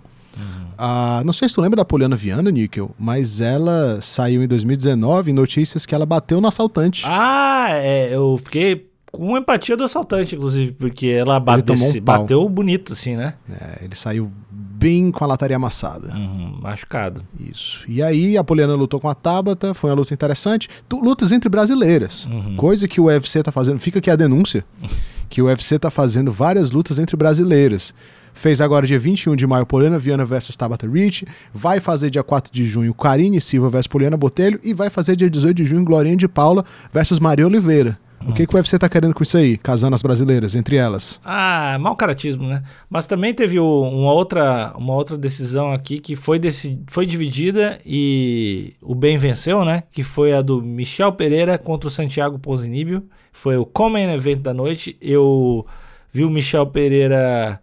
Ah, 0.76 1.22
não 1.24 1.32
sei 1.32 1.48
se 1.48 1.54
tu 1.54 1.60
lembra 1.60 1.76
da 1.76 1.84
Poliana 1.84 2.16
Viana, 2.16 2.50
Níquel, 2.50 2.90
mas 2.98 3.40
ela 3.40 4.00
saiu 4.00 4.42
em 4.42 4.48
2019 4.48 5.30
em 5.30 5.34
notícias 5.34 5.86
que 5.86 5.94
ela 5.94 6.04
bateu 6.04 6.40
no 6.40 6.48
assaltante. 6.48 7.04
Ah, 7.06 7.68
é, 7.70 8.12
eu 8.12 8.36
fiquei 8.42 8.93
com 9.14 9.36
empatia 9.36 9.76
do 9.76 9.84
assaltante, 9.84 10.34
inclusive, 10.34 10.72
porque 10.72 11.06
ela 11.06 11.38
bate, 11.38 11.62
tomou 11.62 11.88
um 11.88 12.00
bateu 12.00 12.48
bonito, 12.48 12.92
assim, 12.92 13.14
né? 13.14 13.34
É, 13.48 13.84
ele 13.84 13.94
saiu 13.94 14.30
bem 14.50 15.12
com 15.12 15.22
a 15.22 15.26
lataria 15.28 15.54
amassada. 15.54 16.12
Uhum, 16.12 16.58
machucado. 16.60 17.22
Isso. 17.38 17.84
E 17.88 18.02
aí 18.02 18.36
a 18.36 18.42
Poliana 18.42 18.74
lutou 18.74 18.98
com 18.98 19.08
a 19.08 19.14
Tabata, 19.14 19.72
foi 19.72 19.90
uma 19.90 19.96
luta 19.96 20.12
interessante. 20.12 20.68
Lutas 20.92 21.30
entre 21.30 21.48
brasileiras. 21.48 22.26
Uhum. 22.26 22.56
Coisa 22.56 22.88
que 22.88 23.00
o 23.00 23.04
UFC 23.04 23.40
tá 23.42 23.52
fazendo. 23.52 23.78
Fica 23.78 24.00
aqui 24.00 24.10
a 24.10 24.16
denúncia. 24.16 24.64
que 25.30 25.40
o 25.40 25.46
UFC 25.46 25.78
tá 25.78 25.90
fazendo 25.90 26.32
várias 26.32 26.72
lutas 26.72 26.98
entre 26.98 27.16
brasileiras. 27.16 27.94
Fez 28.32 28.60
agora 28.60 28.84
dia 28.84 28.98
21 28.98 29.36
de 29.36 29.46
maio 29.46 29.64
Poliana 29.64 29.96
Viana 29.96 30.24
versus 30.24 30.56
Tabata 30.56 30.88
Rich. 30.88 31.24
Vai 31.52 31.78
fazer 31.78 32.10
dia 32.10 32.24
4 32.24 32.52
de 32.52 32.64
junho 32.64 32.92
Karine 32.92 33.40
Silva 33.40 33.70
versus 33.70 33.86
Poliana 33.86 34.16
Botelho. 34.16 34.58
E 34.64 34.74
vai 34.74 34.90
fazer 34.90 35.14
dia 35.14 35.30
18 35.30 35.56
de 35.56 35.64
junho 35.64 35.84
Glorinha 35.84 36.16
de 36.16 36.26
Paula 36.26 36.64
versus 36.92 37.20
Maria 37.20 37.46
Oliveira. 37.46 37.96
O 38.26 38.32
que, 38.32 38.46
que 38.46 38.54
o 38.54 38.56
UFC 38.56 38.78
tá 38.78 38.88
querendo 38.88 39.14
com 39.14 39.22
isso 39.22 39.36
aí? 39.36 39.56
Casando 39.56 39.94
as 39.94 40.02
brasileiras, 40.02 40.54
entre 40.54 40.76
elas. 40.76 41.20
Ah, 41.24 41.76
mau 41.80 41.94
caratismo, 41.94 42.46
né? 42.48 42.62
Mas 42.88 43.06
também 43.06 43.34
teve 43.34 43.58
uma, 43.60 44.12
outra, 44.12 44.72
uma 44.76 44.94
outra 44.94 45.16
decisão 45.18 45.72
aqui 45.72 46.00
que 46.00 46.16
foi, 46.16 46.38
deci- 46.38 46.78
foi 46.86 47.04
dividida 47.06 47.78
e 47.84 48.74
o 48.80 48.94
bem 48.94 49.18
venceu, 49.18 49.64
né? 49.64 49.82
Que 49.90 50.02
foi 50.02 50.32
a 50.32 50.40
do 50.40 50.62
Michel 50.62 51.12
Pereira 51.12 51.58
contra 51.58 51.88
o 51.88 51.90
Santiago 51.90 52.38
Ponzinibbio. 52.38 53.04
Foi 53.32 53.56
o 53.56 53.66
Common 53.66 53.98
Event 54.14 54.40
da 54.40 54.54
noite. 54.54 54.96
Eu 55.00 55.66
vi 56.12 56.24
o 56.24 56.30
Michel 56.30 56.66
Pereira 56.66 57.60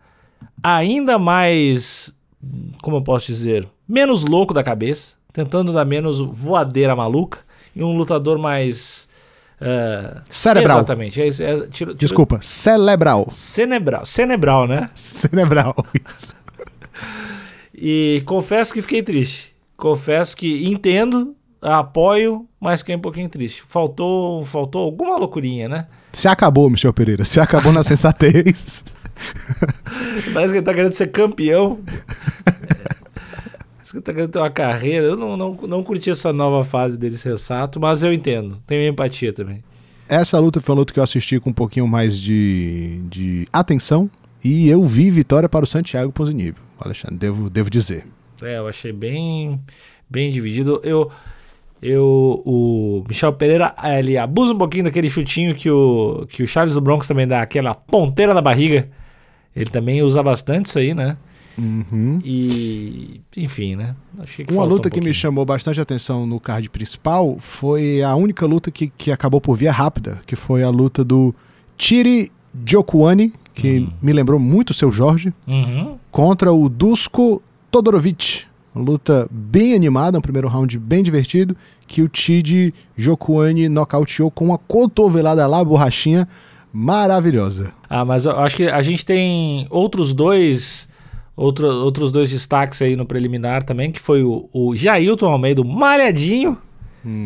ainda 0.62 1.18
mais, 1.18 2.14
como 2.82 2.98
eu 2.98 3.02
posso 3.02 3.26
dizer, 3.28 3.68
menos 3.88 4.24
louco 4.24 4.54
da 4.54 4.64
cabeça, 4.64 5.16
tentando 5.34 5.74
dar 5.74 5.86
menos 5.86 6.20
voadeira 6.20 6.96
maluca 6.96 7.40
e 7.76 7.84
um 7.84 7.98
lutador 7.98 8.38
mais... 8.38 9.10
ah, 9.62 10.22
Cerebral. 10.30 10.78
Exatamente. 10.80 11.22
É, 11.22 11.28
é, 11.28 11.30
tiro- 11.30 11.68
tiro- 11.70 11.94
Desculpa, 11.94 12.40
cerebral. 12.42 13.28
Cenebral. 13.32 14.06
Cenebral, 14.06 14.68
né? 14.68 14.90
Cerebral. 14.96 15.76
Isso. 16.18 16.34
E 17.74 18.22
confesso 18.26 18.74
que 18.74 18.82
fiquei 18.82 19.02
triste. 19.04 19.54
Confesso 19.78 20.36
que 20.38 20.68
entendo, 20.68 21.36
apoio, 21.62 22.48
mas 22.60 22.82
fiquei 22.82 22.96
um 22.96 23.00
pouquinho 23.00 23.30
triste. 23.30 23.64
Faltou, 23.68 24.44
faltou 24.44 24.84
alguma 24.84 25.18
loucurinha, 25.18 25.68
né? 25.70 25.88
Se 26.14 26.28
acabou, 26.28 26.70
Michel 26.70 26.94
Pereira. 26.94 27.24
Se 27.26 27.40
acabou 27.40 27.72
na 27.72 27.84
sensatez. 27.84 28.84
Parece 30.34 30.54
que 30.54 30.58
ele 30.60 30.62
tá 30.66 30.74
querendo 30.74 30.94
ser 30.94 31.08
campeão. 31.12 31.80
Ele 33.94 34.02
tá 34.02 34.14
querendo 34.14 34.32
ter 34.32 34.40
uma 34.40 34.50
carreira. 34.50 35.08
Eu 35.08 35.16
não, 35.16 35.36
não, 35.36 35.54
não 35.68 35.84
curti 35.84 36.10
essa 36.10 36.32
nova 36.32 36.64
fase 36.64 36.98
dele 36.98 37.18
sensato, 37.18 37.80
mas 37.80 38.04
eu 38.04 38.14
entendo. 38.14 38.58
Tenho 38.66 38.88
empatia 38.90 39.34
também. 39.34 39.64
Essa 40.08 40.40
luta 40.40 40.60
foi 40.60 40.74
uma 40.74 40.80
luta 40.80 40.94
que 40.94 41.00
eu 41.00 41.04
assisti 41.04 41.40
com 41.40 41.52
um 41.52 41.54
pouquinho 41.54 41.88
mais 41.88 42.20
de, 42.20 43.00
de 43.10 43.48
atenção. 43.52 44.10
E 44.44 44.68
eu 44.68 44.84
vi 44.84 45.10
vitória 45.12 45.48
para 45.48 45.64
o 45.64 45.68
Santiago 45.68 46.12
Ponzinibbio, 46.12 46.62
Alexandre, 46.80 47.18
devo, 47.18 47.50
devo 47.50 47.70
dizer. 47.70 48.06
É, 48.42 48.58
eu 48.58 48.68
achei 48.68 48.92
bem, 48.92 49.62
bem 50.10 50.32
dividido. 50.32 50.82
Eu, 50.84 51.12
eu, 51.82 52.42
o 52.44 53.04
Michel 53.08 53.34
Pereira, 53.34 53.74
ele 53.98 54.18
abusa 54.18 54.54
um 54.54 54.58
pouquinho 54.58 54.86
daquele 54.86 55.10
chutinho 55.10 55.54
que 55.54 55.70
o, 55.70 56.26
que 56.28 56.42
o 56.42 56.48
Charles 56.48 56.74
do 56.74 56.82
Bronx 56.82 57.08
também 57.08 57.28
dá, 57.28 57.42
aquela 57.42 57.76
ponteira 57.76 58.34
na 58.34 58.42
barriga. 58.42 58.90
Ele 59.56 59.70
também 59.70 60.02
usa 60.02 60.24
bastante 60.24 60.66
isso 60.66 60.80
aí, 60.80 60.94
né? 60.94 61.18
Uhum. 61.58 62.20
E, 62.24 63.22
enfim, 63.38 63.76
né? 63.76 63.96
Uma 64.50 64.64
luta 64.64 64.88
um 64.88 64.92
que 64.92 65.02
me 65.02 65.14
chamou 65.14 65.46
bastante 65.46 65.80
atenção 65.82 66.26
no 66.26 66.40
card 66.40 66.70
principal 66.70 67.38
foi 67.40 68.02
a 68.02 68.16
única 68.16 68.46
luta 68.46 68.72
que, 68.72 68.88
que 68.98 69.12
acabou 69.12 69.40
por 69.42 69.56
via 69.56 69.72
rápida, 69.72 70.20
que 70.26 70.36
foi 70.36 70.64
a 70.64 70.70
luta 70.70 71.04
do 71.04 71.34
Tiri 71.78 72.30
Jokuani, 72.66 73.34
que 73.54 73.88
me 74.02 74.14
lembrou 74.14 74.40
muito 74.40 74.70
o 74.72 74.74
seu 74.74 74.92
Jorge, 74.92 75.34
Uhum. 75.48 75.98
contra 76.10 76.52
o 76.54 76.68
Dusko 76.70 77.42
Todorovic. 77.70 78.46
Uma 78.74 78.86
luta 78.86 79.28
bem 79.30 79.74
animada, 79.76 80.18
um 80.18 80.22
primeiro 80.22 80.48
round 80.48 80.80
bem 80.80 81.04
divertido, 81.04 81.56
que 81.86 82.02
o 82.02 82.08
Tid 82.08 82.74
Jokuani 82.96 83.68
nocauteou 83.68 84.32
com 84.32 84.46
uma 84.46 84.58
cotovelada 84.58 85.46
lá, 85.46 85.62
borrachinha, 85.64 86.26
maravilhosa. 86.72 87.72
Ah, 87.90 88.06
mas 88.06 88.26
eu 88.26 88.38
acho 88.40 88.56
que 88.56 88.68
a 88.68 88.82
gente 88.82 89.06
tem 89.06 89.68
outros 89.70 90.14
dois. 90.14 90.88
Outro, 91.36 91.68
outros 91.68 92.12
dois 92.12 92.30
destaques 92.30 92.82
aí 92.82 92.96
no 92.96 93.06
preliminar 93.06 93.64
também, 93.64 93.90
que 93.90 94.00
foi 94.00 94.24
o, 94.24 94.50
o 94.54 94.76
Jailton 94.76 95.28
Almeida, 95.32 95.64
malhadinho, 95.64 96.58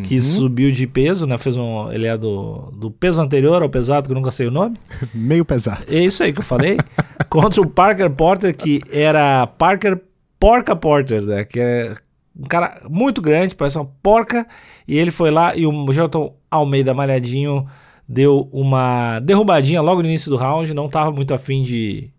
que 0.07 0.15
Uhum. 0.15 0.21
subiu 0.21 0.71
de 0.71 0.87
peso, 0.87 1.25
né? 1.27 1.37
Fez 1.37 1.57
um. 1.57 1.91
Ele 1.91 2.07
é 2.07 2.17
do, 2.17 2.71
do 2.77 2.89
peso 2.89 3.21
anterior 3.21 3.61
ao 3.61 3.69
pesado, 3.69 4.07
que 4.07 4.11
eu 4.13 4.15
nunca 4.15 4.31
sei 4.31 4.47
o 4.47 4.51
nome. 4.51 4.77
Meio 5.13 5.43
pesado. 5.43 5.83
É 5.93 5.99
isso 5.99 6.23
aí 6.23 6.31
que 6.31 6.39
eu 6.39 6.43
falei. 6.43 6.77
contra 7.29 7.59
o 7.61 7.69
Parker 7.69 8.09
Porter, 8.09 8.55
que 8.55 8.81
era 8.89 9.45
Parker 9.45 9.99
Porca 10.39 10.75
Porter, 10.77 11.25
né? 11.25 11.43
Que 11.43 11.59
é 11.59 11.95
um 12.37 12.43
cara 12.47 12.83
muito 12.89 13.21
grande, 13.21 13.53
parece 13.53 13.77
uma 13.77 13.89
porca. 14.01 14.47
E 14.87 14.97
ele 14.97 15.11
foi 15.11 15.29
lá 15.29 15.53
e 15.57 15.65
o 15.65 15.91
Gelton 15.91 16.33
Almeida 16.49 16.93
malhadinho 16.93 17.67
deu 18.07 18.47
uma 18.53 19.19
derrubadinha 19.19 19.81
logo 19.81 20.01
no 20.01 20.07
início 20.07 20.29
do 20.29 20.37
round. 20.37 20.73
Não 20.73 20.87
tava 20.87 21.11
muito 21.11 21.33
afim 21.33 21.63
de, 21.63 22.09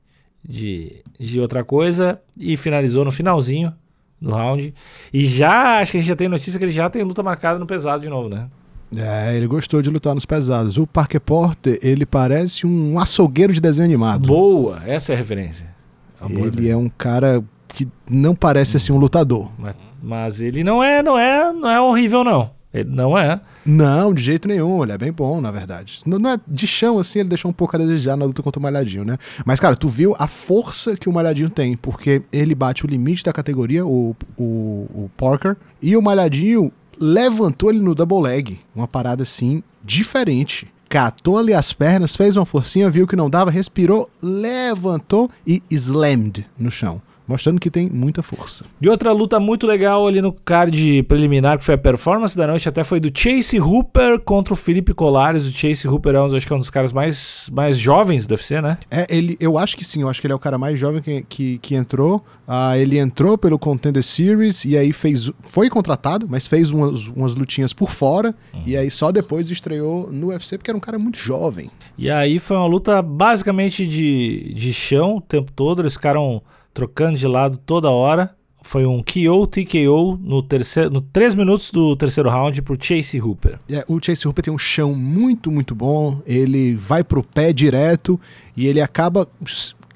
de, 0.47 1.03
de 1.19 1.41
outra 1.41 1.65
coisa. 1.65 2.21
E 2.39 2.57
finalizou 2.57 3.05
no 3.05 3.13
finalzinho 3.13 3.73
do 4.21 4.31
round. 4.31 4.75
E 5.13 5.27
já, 5.27 5.81
acho 5.81 5.93
que 5.93 5.99
a 5.99 6.01
gente 6.01 6.09
já 6.09 6.17
tem 6.17 6.29
notícia 6.29 6.59
que 6.59 6.65
ele 6.65 6.73
já 6.73 6.89
tem 6.89 7.03
luta 7.03 7.23
marcada 7.23 7.59
no 7.59 7.67
pesado 7.67 8.03
de 8.03 8.09
novo, 8.09 8.29
né? 8.29 8.49
É, 8.97 9.37
ele 9.37 9.47
gostou 9.47 9.83
de 9.83 9.91
lutar 9.91 10.15
nos 10.15 10.25
pesados. 10.25 10.79
O 10.79 10.87
Parker 10.87 11.21
Porter, 11.21 11.79
ele 11.83 12.07
parece 12.07 12.67
um 12.67 12.99
açougueiro 12.99 13.53
de 13.53 13.61
desenho 13.61 13.87
animado. 13.87 14.27
Boa, 14.29 14.81
essa 14.87 15.13
é 15.13 15.15
a 15.15 15.19
referência. 15.19 15.75
É 16.21 16.29
boa 16.29 16.47
Ele 16.47 16.69
é 16.69 16.77
um 16.77 16.89
cara 16.89 17.43
que 17.69 17.89
não 18.09 18.35
parece 18.35 18.77
assim 18.77 18.93
um 18.93 18.99
lutador. 18.99 19.51
Mas, 19.59 19.77
mas 20.03 20.41
ele 20.41 20.63
não 20.63 20.83
é, 20.83 21.03
não 21.03 21.19
é, 21.19 21.53
não 21.53 21.69
é 21.69 21.81
horrível 21.81 22.25
não. 22.25 22.56
Ele 22.77 22.91
não 22.91 23.17
é. 23.17 23.41
Não, 23.65 24.13
de 24.13 24.23
jeito 24.23 24.47
nenhum. 24.47 24.83
Ele 24.83 24.93
é 24.93 24.99
bem 24.99 25.11
bom, 25.11 25.41
na 25.41 25.51
verdade. 25.51 26.01
Não, 26.05 26.19
não 26.19 26.31
é 26.31 26.41
de 26.47 26.67
chão, 26.67 26.99
assim, 26.99 27.21
ele 27.21 27.31
deixou 27.31 27.51
um 27.51 27.55
pouco 27.55 27.75
a 27.75 27.79
desejar 27.79 28.17
na 28.17 28.25
luta 28.25 28.43
contra 28.43 28.61
o 28.61 28.63
Malhadinho, 28.63 29.05
né? 29.05 29.19
Mas, 29.45 29.59
cara, 29.59 29.75
tu 29.75 29.89
viu 29.89 30.15
a 30.19 30.27
força 30.27 30.97
que 30.97 31.09
o 31.09 31.13
Malhadinho 31.13 31.49
tem, 31.49 31.77
porque 31.77 32.23
ele 32.33 32.55
bate 32.55 32.85
o 32.85 32.89
limite 32.89 33.25
da 33.25 33.33
categoria, 33.33 33.85
o, 33.85 34.15
o, 34.37 34.45
o 34.45 35.11
Parker, 35.17 35.57
e 35.81 35.97
o 35.97 36.03
Malhadinho 36.03 36.71
levantou 36.99 37.71
ele 37.71 37.81
no 37.81 37.95
double 37.95 38.21
leg. 38.21 38.61
Uma 38.75 38.87
parada, 38.87 39.23
assim, 39.23 39.63
diferente. 39.83 40.69
Catou 40.89 41.39
ali 41.39 41.53
as 41.53 41.73
pernas, 41.73 42.15
fez 42.15 42.37
uma 42.37 42.47
forcinha, 42.47 42.89
viu 42.91 43.07
que 43.07 43.17
não 43.17 43.29
dava, 43.29 43.51
respirou, 43.51 44.09
levantou 44.23 45.31
e 45.47 45.63
slammed 45.71 46.47
no 46.57 46.71
chão. 46.71 47.03
Mostrando 47.27 47.61
que 47.61 47.71
tem 47.71 47.91
muita 47.91 48.23
força. 48.23 48.65
E 48.81 48.89
outra 48.89 49.13
luta 49.13 49.41
muito 49.41 49.67
legal 49.67 50.07
ali 50.07 50.21
no 50.21 50.33
card 50.33 51.03
preliminar, 51.05 51.59
que 51.59 51.65
foi 51.65 51.75
a 51.75 51.79
performance 51.79 52.37
da 52.37 52.47
noite, 52.47 52.69
até 52.69 52.85
foi 52.85 53.01
do 53.01 53.11
Chase 53.13 53.59
Hooper 53.61 54.21
contra 54.21 54.55
o 54.55 54.57
Felipe 54.57 54.95
Colares. 54.95 55.47
O 55.47 55.51
Chase 55.51 55.89
Hooper 55.89 56.15
é 56.15 56.21
um, 56.21 56.37
acho 56.37 56.47
que 56.47 56.53
é 56.53 56.57
um 56.57 56.61
dos 56.61 56.71
caras 56.71 56.93
mais, 56.93 57.49
mais 57.53 57.79
jovens 57.79 58.27
do 58.27 58.33
UFC, 58.33 58.61
né? 58.61 58.79
É, 58.91 59.07
ele, 59.09 59.37
eu 59.41 59.59
acho 59.59 59.77
que 59.77 59.85
sim, 59.85 60.03
eu 60.03 60.09
acho 60.09 60.21
que 60.21 60.27
ele 60.27 60.33
é 60.33 60.37
o 60.37 60.41
cara 60.41 60.57
mais 60.57 60.79
jovem 60.79 61.03
que, 61.03 61.23
que, 61.29 61.59
que 61.59 61.75
entrou. 61.75 62.25
Ah, 62.47 62.79
ele 62.79 62.99
entrou 62.99 63.37
pelo 63.37 63.59
Contender 63.59 64.03
Series 64.03 64.65
e 64.65 64.77
aí 64.77 64.93
fez. 64.93 65.31
Foi 65.43 65.69
contratado, 65.69 66.27
mas 66.29 66.47
fez 66.47 66.71
umas, 66.71 67.09
umas 67.09 67.35
lutinhas 67.35 67.73
por 67.73 67.91
fora. 67.91 68.35
E 68.65 68.77
aí 68.77 68.91
só 68.91 69.11
depois 69.11 69.51
estreou 69.51 70.11
no 70.13 70.29
UFC, 70.29 70.57
porque 70.59 70.71
era 70.71 70.77
um 70.77 70.81
cara 70.81 70.99
muito 70.99 71.19
jovem. 71.19 71.71
E 71.99 72.11
aí 72.11 72.39
foi 72.39 72.57
uma 72.57 72.67
luta 72.67 73.01
basicamente 73.03 73.87
de, 73.87 74.53
de 74.55 74.73
chão 74.73 75.17
o 75.17 75.21
tempo 75.21 75.51
todo. 75.53 75.83
Eles 75.83 75.95
ficaram 75.95 76.43
trocando 76.77 77.17
de 77.17 77.27
lado 77.27 77.57
toda 77.57 77.91
hora. 77.91 78.37
Foi 78.63 78.85
um 78.85 79.03
KO 79.03 79.47
TKO 79.47 80.19
no 80.21 80.43
terceiro, 80.43 80.91
no 80.91 81.01
3 81.01 81.35
minutos 81.35 81.71
do 81.71 81.97
terceiro 81.97 82.29
round 82.29 82.61
por 82.61 82.77
Chase 82.79 83.19
Hooper. 83.19 83.59
É, 83.71 83.83
o 83.89 83.99
Chase 84.03 84.29
Hooper 84.29 84.45
tem 84.45 84.53
um 84.53 84.59
chão 84.59 84.95
muito, 84.95 85.51
muito 85.51 85.75
bom. 85.75 86.21
Ele 86.27 86.75
vai 86.75 87.03
pro 87.03 87.23
pé 87.23 87.51
direto 87.53 88.21
e 88.55 88.67
ele 88.67 88.81
acaba 88.81 89.27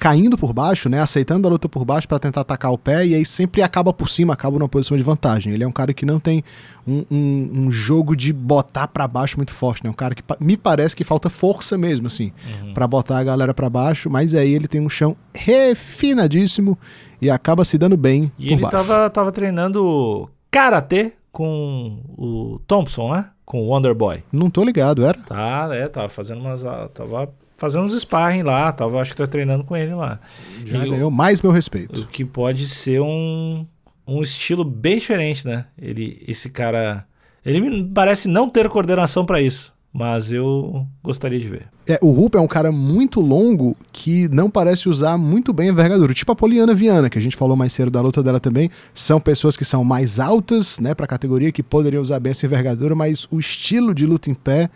caindo 0.00 0.36
por 0.38 0.52
baixo, 0.52 0.88
né? 0.88 0.98
Aceitando 1.00 1.46
a 1.46 1.50
luta 1.50 1.68
por 1.68 1.84
baixo 1.84 2.08
para 2.08 2.18
tentar 2.18 2.40
atacar 2.40 2.72
o 2.72 2.78
pé 2.78 3.06
e 3.06 3.14
aí 3.14 3.24
sempre 3.24 3.62
acaba 3.62 3.92
por 3.92 4.08
cima, 4.08 4.32
acaba 4.32 4.58
numa 4.58 4.68
posição 4.68 4.96
de 4.96 5.02
vantagem. 5.02 5.52
Ele 5.52 5.62
é 5.62 5.66
um 5.68 5.72
cara 5.72 5.92
que 5.92 6.06
não 6.06 6.18
tem 6.18 6.42
um, 6.86 7.04
um- 7.10 7.50
um 7.66 7.70
jogo 7.70 8.16
de 8.16 8.32
botar 8.32 8.88
para 8.88 9.06
baixo 9.06 9.36
muito 9.36 9.52
forte, 9.52 9.84
né? 9.84 9.90
Um 9.90 9.94
cara 9.94 10.14
que 10.14 10.22
me 10.40 10.56
parece 10.56 10.96
que 10.96 11.04
falta 11.04 11.28
força 11.28 11.76
mesmo, 11.78 12.06
assim, 12.06 12.32
pra 12.74 12.88
botar 12.88 13.18
a 13.18 13.22
galera 13.24 13.52
para 13.54 13.68
baixo. 13.68 14.08
Mas 14.10 14.34
aí 14.34 14.52
ele 14.52 14.66
tem 14.66 14.80
um 14.80 14.88
chão 14.88 15.14
refinadíssimo 15.34 16.78
e 17.20 17.30
acaba 17.30 17.64
se 17.64 17.76
dando 17.76 17.96
bem 17.96 18.32
E 18.38 18.46
por 18.48 18.52
ele 18.54 18.62
baixo. 18.62 18.76
tava, 18.76 19.10
tava 19.10 19.32
treinando 19.32 20.28
karatê 20.50 21.12
com 21.32 22.00
o 22.16 22.60
Thompson, 22.66 23.12
né? 23.12 23.26
Com 23.44 23.62
o 23.62 23.66
Wonder 23.68 23.94
Boy. 23.94 24.22
Não 24.32 24.48
tô 24.48 24.64
ligado, 24.64 25.04
era? 25.04 25.18
Tá, 25.18 25.68
é, 25.72 25.88
tava 25.88 26.08
fazendo 26.08 26.40
umas. 26.40 26.64
ah, 26.64 26.88
Tava 26.92 27.28
fazendo 27.60 27.84
uns 27.84 27.92
sparring 28.00 28.42
lá, 28.42 28.72
tava, 28.72 28.98
acho 29.02 29.10
que 29.10 29.18
tá 29.18 29.26
treinando 29.26 29.62
com 29.62 29.76
ele 29.76 29.92
lá. 29.94 30.18
Já 30.64 30.82
E 30.84 30.88
o- 30.88 30.90
ganhou 30.92 31.10
mais 31.10 31.42
meu 31.42 31.52
respeito. 31.52 32.00
O 32.00 32.06
que 32.06 32.24
pode 32.24 32.66
ser 32.66 33.02
um, 33.02 33.66
um 34.08 34.22
estilo 34.22 34.64
bem 34.64 34.96
diferente, 34.96 35.46
né? 35.46 35.66
Ele, 35.78 36.24
esse 36.26 36.48
cara. 36.48 37.04
Ele 37.44 37.60
me 37.60 37.84
parece 37.84 38.28
não 38.28 38.48
ter 38.48 38.66
coordenação 38.70 39.26
pra 39.26 39.40
isso, 39.42 39.72
mas 39.92 40.32
eu 40.32 40.86
gostaria 41.02 41.38
de 41.38 41.48
ver. 41.48 41.66
É, 41.86 41.98
o 42.02 42.10
Rupa 42.10 42.38
é 42.38 42.40
um 42.40 42.46
cara 42.46 42.70
muito 42.72 43.20
longo 43.20 43.76
que 43.92 44.26
não 44.28 44.48
parece 44.50 44.88
usar 44.88 45.18
muito 45.18 45.52
bem 45.52 45.68
a 45.68 45.72
envergadura. 45.72 46.14
Tipo 46.14 46.32
a 46.32 46.36
Poliana 46.36 46.72
Viana, 46.74 47.10
que 47.10 47.18
a 47.18 47.20
gente 47.22 47.36
falou 47.36 47.56
mais 47.56 47.72
cedo 47.74 47.90
da 47.90 48.00
luta 48.00 48.22
dela 48.22 48.40
também. 48.40 48.70
São 48.94 49.20
pessoas 49.20 49.54
que 49.56 49.64
são 49.64 49.82
mais 49.84 50.18
altas, 50.20 50.78
né, 50.78 50.94
pra 50.94 51.06
categoria, 51.06 51.50
que 51.52 51.62
poderiam 51.62 52.00
usar 52.02 52.20
bem 52.20 52.30
essa 52.30 52.46
envergadura, 52.46 52.94
mas 52.94 53.26
o 53.30 53.38
estilo 53.38 53.94
de 53.94 54.06
luta 54.06 54.30
em 54.30 54.34
pé 54.34 54.70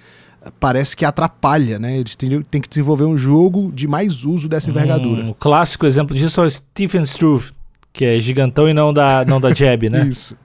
parece 0.58 0.96
que 0.96 1.04
atrapalha, 1.04 1.78
né? 1.78 1.98
Eles 1.98 2.16
têm, 2.16 2.42
têm 2.42 2.60
que 2.60 2.68
desenvolver 2.68 3.04
um 3.04 3.16
jogo 3.16 3.70
de 3.72 3.86
mais 3.86 4.24
uso 4.24 4.48
dessa 4.48 4.70
envergadura. 4.70 5.24
Um 5.24 5.32
clássico 5.32 5.86
exemplo 5.86 6.14
disso 6.14 6.40
é 6.40 6.46
o 6.46 6.50
Stephen 6.50 7.02
Struve, 7.02 7.52
que 7.92 8.04
é 8.04 8.18
gigantão 8.20 8.68
e 8.68 8.74
não 8.74 8.92
da, 8.92 9.24
não 9.24 9.40
da 9.40 9.52
jab, 9.52 9.88
né? 9.88 10.04
Isso. 10.08 10.36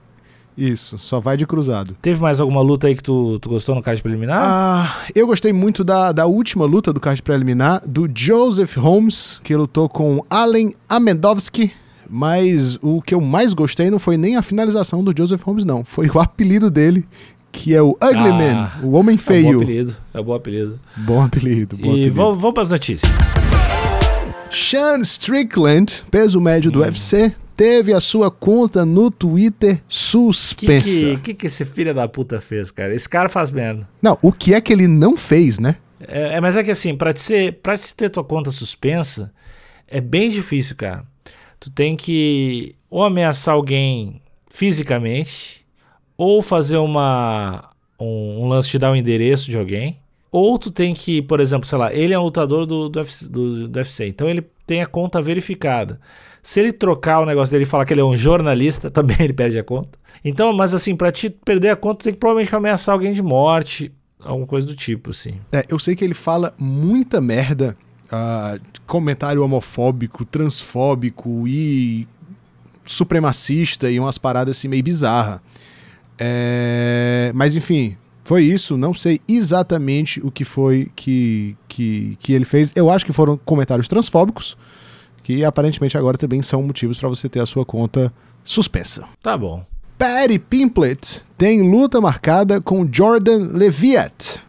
Isso, 0.56 0.98
só 0.98 1.20
vai 1.20 1.38
de 1.38 1.46
cruzado. 1.46 1.96
Teve 2.02 2.20
mais 2.20 2.38
alguma 2.38 2.60
luta 2.60 2.86
aí 2.86 2.94
que 2.94 3.02
tu, 3.02 3.38
tu 3.38 3.48
gostou 3.48 3.74
no 3.74 3.82
card 3.82 4.02
preliminar? 4.02 4.38
Ah, 4.42 5.06
eu 5.14 5.26
gostei 5.26 5.54
muito 5.54 5.82
da, 5.82 6.12
da 6.12 6.26
última 6.26 6.66
luta 6.66 6.92
do 6.92 7.00
card 7.00 7.22
preliminar, 7.22 7.82
do 7.86 8.06
Joseph 8.14 8.76
Holmes, 8.76 9.40
que 9.42 9.56
lutou 9.56 9.88
com 9.88 10.22
Allen 10.28 10.74
Amendowski. 10.86 11.72
Mas 12.12 12.76
o 12.82 13.00
que 13.00 13.14
eu 13.14 13.20
mais 13.20 13.54
gostei 13.54 13.88
não 13.88 14.00
foi 14.00 14.16
nem 14.16 14.36
a 14.36 14.42
finalização 14.42 15.02
do 15.02 15.14
Joseph 15.16 15.42
Holmes, 15.42 15.64
não. 15.64 15.84
Foi 15.84 16.08
o 16.08 16.18
apelido 16.18 16.68
dele, 16.68 17.06
que 17.52 17.74
é 17.74 17.82
o 17.82 17.90
Ugly 17.90 18.28
Ah, 18.28 18.32
Man, 18.32 18.70
o 18.86 18.92
Homem 18.92 19.16
é 19.16 19.18
um 19.18 19.22
bom 19.22 19.22
Feio. 19.32 19.56
apelido. 19.62 19.96
É 20.14 20.20
um 20.20 20.24
bom 20.24 20.34
apelido. 20.34 20.80
Bom 20.96 21.22
apelido, 21.22 21.76
bom 21.76 21.86
e 21.86 21.90
apelido. 21.90 22.14
vamos, 22.14 22.38
vamos 22.38 22.54
pras 22.54 22.70
notícias. 22.70 23.10
Sean 24.50 25.00
Strickland, 25.02 26.02
peso 26.10 26.40
médio 26.40 26.70
Hum. 26.70 26.72
do 26.72 26.80
UFC, 26.80 27.32
teve 27.56 27.92
a 27.92 28.00
sua 28.00 28.30
conta 28.30 28.84
no 28.84 29.10
Twitter 29.10 29.76
O 29.76 29.80
suspensa. 29.88 30.86
que, 30.88 31.16
que 31.18 31.34
que 31.34 31.46
esse 31.46 31.64
filho 31.64 31.94
da 31.94 32.08
puta 32.08 32.40
fez, 32.40 32.70
cara? 32.70 32.94
Esse 32.94 33.08
cara 33.08 33.28
faz 33.28 33.50
merda. 33.50 33.88
Não, 34.02 34.18
o 34.22 34.32
que 34.32 34.54
é 34.54 34.60
que 34.60 34.72
ele 34.72 34.86
não 34.88 35.16
fez, 35.16 35.58
né? 35.58 35.76
É, 36.00 36.36
é, 36.36 36.40
mas 36.40 36.56
é 36.56 36.64
que 36.64 36.70
assim, 36.70 36.96
pra 36.96 37.12
te, 37.12 37.20
ser, 37.20 37.52
pra 37.62 37.76
te 37.76 37.94
ter 37.94 38.08
tua 38.10 38.24
conta 38.24 38.50
suspensa, 38.50 39.30
é 39.86 40.00
bem 40.00 40.30
difícil, 40.30 40.74
cara. 40.74 41.04
Tu 41.60 41.70
tem 41.70 41.94
que 41.94 42.74
ou 42.88 43.04
ameaçar 43.04 43.54
alguém 43.54 44.20
fisicamente, 44.48 45.59
ou 46.20 46.42
fazer 46.42 46.76
uma 46.76 47.70
um, 47.98 48.42
um 48.42 48.48
lance 48.48 48.70
de 48.70 48.78
dar 48.78 48.92
o 48.92 48.94
endereço 48.94 49.50
de 49.50 49.56
alguém, 49.56 49.96
ou 50.30 50.58
tu 50.58 50.70
tem 50.70 50.92
que, 50.92 51.22
por 51.22 51.40
exemplo, 51.40 51.66
sei 51.66 51.78
lá, 51.78 51.94
ele 51.94 52.12
é 52.12 52.18
um 52.18 52.24
lutador 52.24 52.66
do, 52.66 52.90
do, 52.90 52.98
UFC, 52.98 53.26
do, 53.26 53.66
do 53.66 53.76
UFC, 53.78 54.06
então 54.06 54.28
ele 54.28 54.46
tem 54.66 54.82
a 54.82 54.86
conta 54.86 55.22
verificada. 55.22 55.98
Se 56.42 56.60
ele 56.60 56.74
trocar 56.74 57.20
o 57.20 57.24
negócio 57.24 57.50
dele 57.50 57.64
e 57.64 57.66
falar 57.66 57.86
que 57.86 57.94
ele 57.94 58.02
é 58.02 58.04
um 58.04 58.18
jornalista, 58.18 58.90
também 58.92 59.16
ele 59.18 59.32
perde 59.32 59.58
a 59.58 59.64
conta. 59.64 59.98
Então, 60.22 60.52
mas 60.52 60.74
assim, 60.74 60.94
pra 60.94 61.10
te 61.10 61.30
perder 61.30 61.70
a 61.70 61.76
conta, 61.76 62.04
tem 62.04 62.12
que 62.12 62.20
provavelmente 62.20 62.54
ameaçar 62.54 62.92
alguém 62.92 63.14
de 63.14 63.22
morte, 63.22 63.90
alguma 64.22 64.46
coisa 64.46 64.66
do 64.66 64.76
tipo, 64.76 65.12
assim. 65.12 65.40
É, 65.50 65.64
eu 65.70 65.78
sei 65.78 65.96
que 65.96 66.04
ele 66.04 66.12
fala 66.12 66.52
muita 66.60 67.18
merda, 67.18 67.74
ah, 68.12 68.58
comentário 68.86 69.42
homofóbico, 69.42 70.26
transfóbico 70.26 71.48
e 71.48 72.06
supremacista 72.84 73.90
e 73.90 73.98
umas 73.98 74.18
paradas 74.18 74.58
assim 74.58 74.68
meio 74.68 74.82
bizarra. 74.82 75.42
É, 76.20 77.32
mas 77.34 77.56
enfim, 77.56 77.96
foi 78.24 78.44
isso. 78.44 78.76
Não 78.76 78.92
sei 78.92 79.20
exatamente 79.26 80.20
o 80.24 80.30
que 80.30 80.44
foi 80.44 80.90
que, 80.94 81.56
que, 81.66 82.16
que 82.20 82.32
ele 82.32 82.44
fez. 82.44 82.72
Eu 82.76 82.90
acho 82.90 83.04
que 83.06 83.12
foram 83.12 83.36
comentários 83.38 83.88
transfóbicos, 83.88 84.56
que 85.22 85.44
aparentemente 85.44 85.96
agora 85.96 86.18
também 86.18 86.42
são 86.42 86.62
motivos 86.62 86.98
para 86.98 87.08
você 87.08 87.28
ter 87.28 87.40
a 87.40 87.46
sua 87.46 87.64
conta 87.64 88.12
suspensa. 88.44 89.04
Tá 89.22 89.36
bom. 89.36 89.64
Patty 89.98 90.38
Pimplett 90.38 91.22
tem 91.36 91.62
luta 91.62 92.00
marcada 92.00 92.60
com 92.60 92.88
Jordan 92.90 93.48
Leviat. 93.52 94.40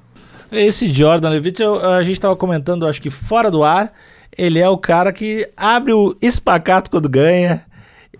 Esse 0.52 0.92
Jordan 0.92 1.30
Levitt, 1.30 1.62
eu- 1.62 1.80
a 1.90 2.04
gente 2.04 2.20
tava 2.20 2.36
comentando, 2.36 2.86
acho 2.86 3.02
que 3.02 3.10
fora 3.10 3.50
do 3.50 3.64
ar, 3.64 3.94
ele 4.38 4.60
é 4.60 4.68
o 4.70 4.78
cara 4.78 5.12
que 5.14 5.50
abre 5.56 5.94
o 5.94 6.16
espacato 6.22 6.90
quando 6.92 7.08
ganha. 7.10 7.66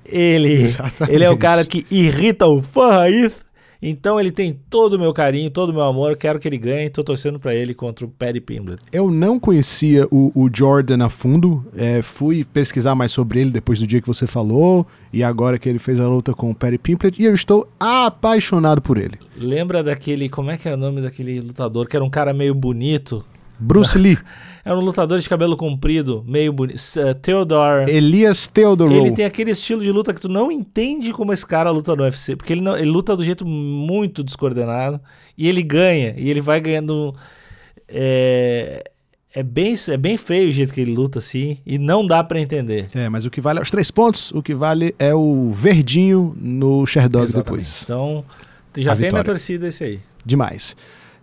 Ele, 0.06 0.54
Exatamente. 0.54 1.14
ele 1.16 1.24
é 1.24 1.30
o 1.30 1.38
cara 1.38 1.64
que 1.66 1.86
irrita 1.92 2.48
o 2.48 2.62
fã 2.62 2.90
raiz. 2.92 3.32
Então 3.82 4.20
ele 4.20 4.32
tem 4.32 4.60
todo 4.70 4.94
o 4.94 5.00
meu 5.00 5.14
carinho, 5.14 5.50
todo 5.50 5.70
o 5.70 5.74
meu 5.74 5.84
amor. 5.84 6.16
Quero 6.16 6.40
que 6.40 6.48
ele 6.48 6.58
ganhe. 6.58 6.90
Tô 6.90 7.04
torcendo 7.04 7.40
pra 7.40 7.56
ele 7.56 7.74
contra 7.74 8.06
o 8.06 8.10
Paddy 8.10 8.40
Pimblett. 8.40 8.82
Eu 8.92 9.10
não 9.10 9.40
conhecia 9.40 10.08
o, 10.12 10.32
o 10.36 10.50
Jordan 10.54 11.06
a 11.06 11.10
fundo, 11.10 11.66
é, 11.76 12.02
fui 12.02 12.44
pesquisar 12.44 12.94
mais 12.94 13.12
sobre 13.12 13.42
ele 13.42 13.52
depois 13.52 13.80
do 13.80 13.88
dia 13.88 14.02
que 14.02 14.08
você 14.08 14.28
falou, 14.28 14.86
e 15.12 15.24
agora 15.24 15.58
que 15.58 15.68
ele 15.68 15.80
fez 15.80 16.00
a 16.00 16.08
luta 16.08 16.34
com 16.34 16.52
o 16.52 16.56
Perry 16.56 16.78
Pimplett, 16.78 17.22
e 17.22 17.26
eu 17.26 17.34
estou 17.34 17.68
apaixonado 17.80 18.82
por 18.82 18.98
ele. 18.98 19.18
Lembra 19.36 19.82
daquele. 19.82 20.30
Como 20.30 20.52
é 20.52 20.58
que 20.58 20.68
era 20.68 20.78
o 20.78 20.80
nome 20.80 21.02
daquele 21.02 21.40
lutador? 21.40 21.88
Que 21.88 21.96
era 21.96 22.06
um 22.06 22.10
cara 22.10 22.34
meio 22.34 22.54
bonito. 22.54 23.26
Bruce 23.62 23.98
Lee, 23.98 24.18
Era 24.64 24.78
um 24.78 24.82
lutador 24.82 25.18
de 25.20 25.28
cabelo 25.28 25.58
comprido, 25.58 26.24
meio 26.28 26.54
bonito. 26.54 26.76
S- 26.76 27.00
Theodore. 27.16 27.90
Elias 27.90 28.48
Theodorou. 28.48 28.96
Ele 28.96 29.12
tem 29.12 29.26
aquele 29.26 29.50
estilo 29.50 29.82
de 29.82 29.92
luta 29.92 30.14
que 30.14 30.22
tu 30.22 30.30
não 30.30 30.52
entende 30.52 31.12
como 31.14 31.34
esse 31.34 31.44
cara 31.44 31.72
luta 31.72 31.96
no 31.96 32.04
UFC, 32.04 32.36
porque 32.36 32.54
ele, 32.54 32.62
não, 32.62 32.78
ele 32.78 32.90
luta 32.92 33.18
do 33.18 33.24
jeito 33.24 33.44
muito 33.44 34.24
descoordenado 34.24 35.00
e 35.36 35.48
ele 35.50 35.64
ganha, 35.64 36.14
e 36.16 36.30
ele 36.30 36.42
vai 36.42 36.60
ganhando. 36.62 37.16
É, 37.88 38.84
é, 39.34 39.42
bem, 39.44 39.74
é 39.90 39.98
bem 39.98 40.16
feio 40.18 40.50
o 40.50 40.52
jeito 40.52 40.74
que 40.74 40.82
ele 40.82 40.94
luta 40.94 41.20
assim, 41.20 41.58
e 41.66 41.78
não 41.78 42.06
dá 42.06 42.24
pra 42.24 42.40
entender. 42.40 42.88
É, 42.94 43.10
mas 43.10 43.26
o 43.26 43.30
que 43.32 43.42
vale 43.42 43.60
é 43.60 43.62
os 43.62 43.72
três 43.72 43.90
pontos, 43.90 44.32
o 44.32 44.42
que 44.44 44.54
vale 44.54 44.94
é 45.00 45.14
o 45.16 45.52
verdinho 45.52 46.36
no 46.40 46.86
Sherdog 46.86 47.32
depois. 47.34 47.82
Então, 47.84 48.24
já 48.78 48.92
A 48.92 48.96
tem 48.96 49.00
minha 49.02 49.10
vitória. 49.12 49.24
torcida 49.32 49.68
esse 49.68 49.84
aí. 49.84 50.00
Demais. 50.26 50.76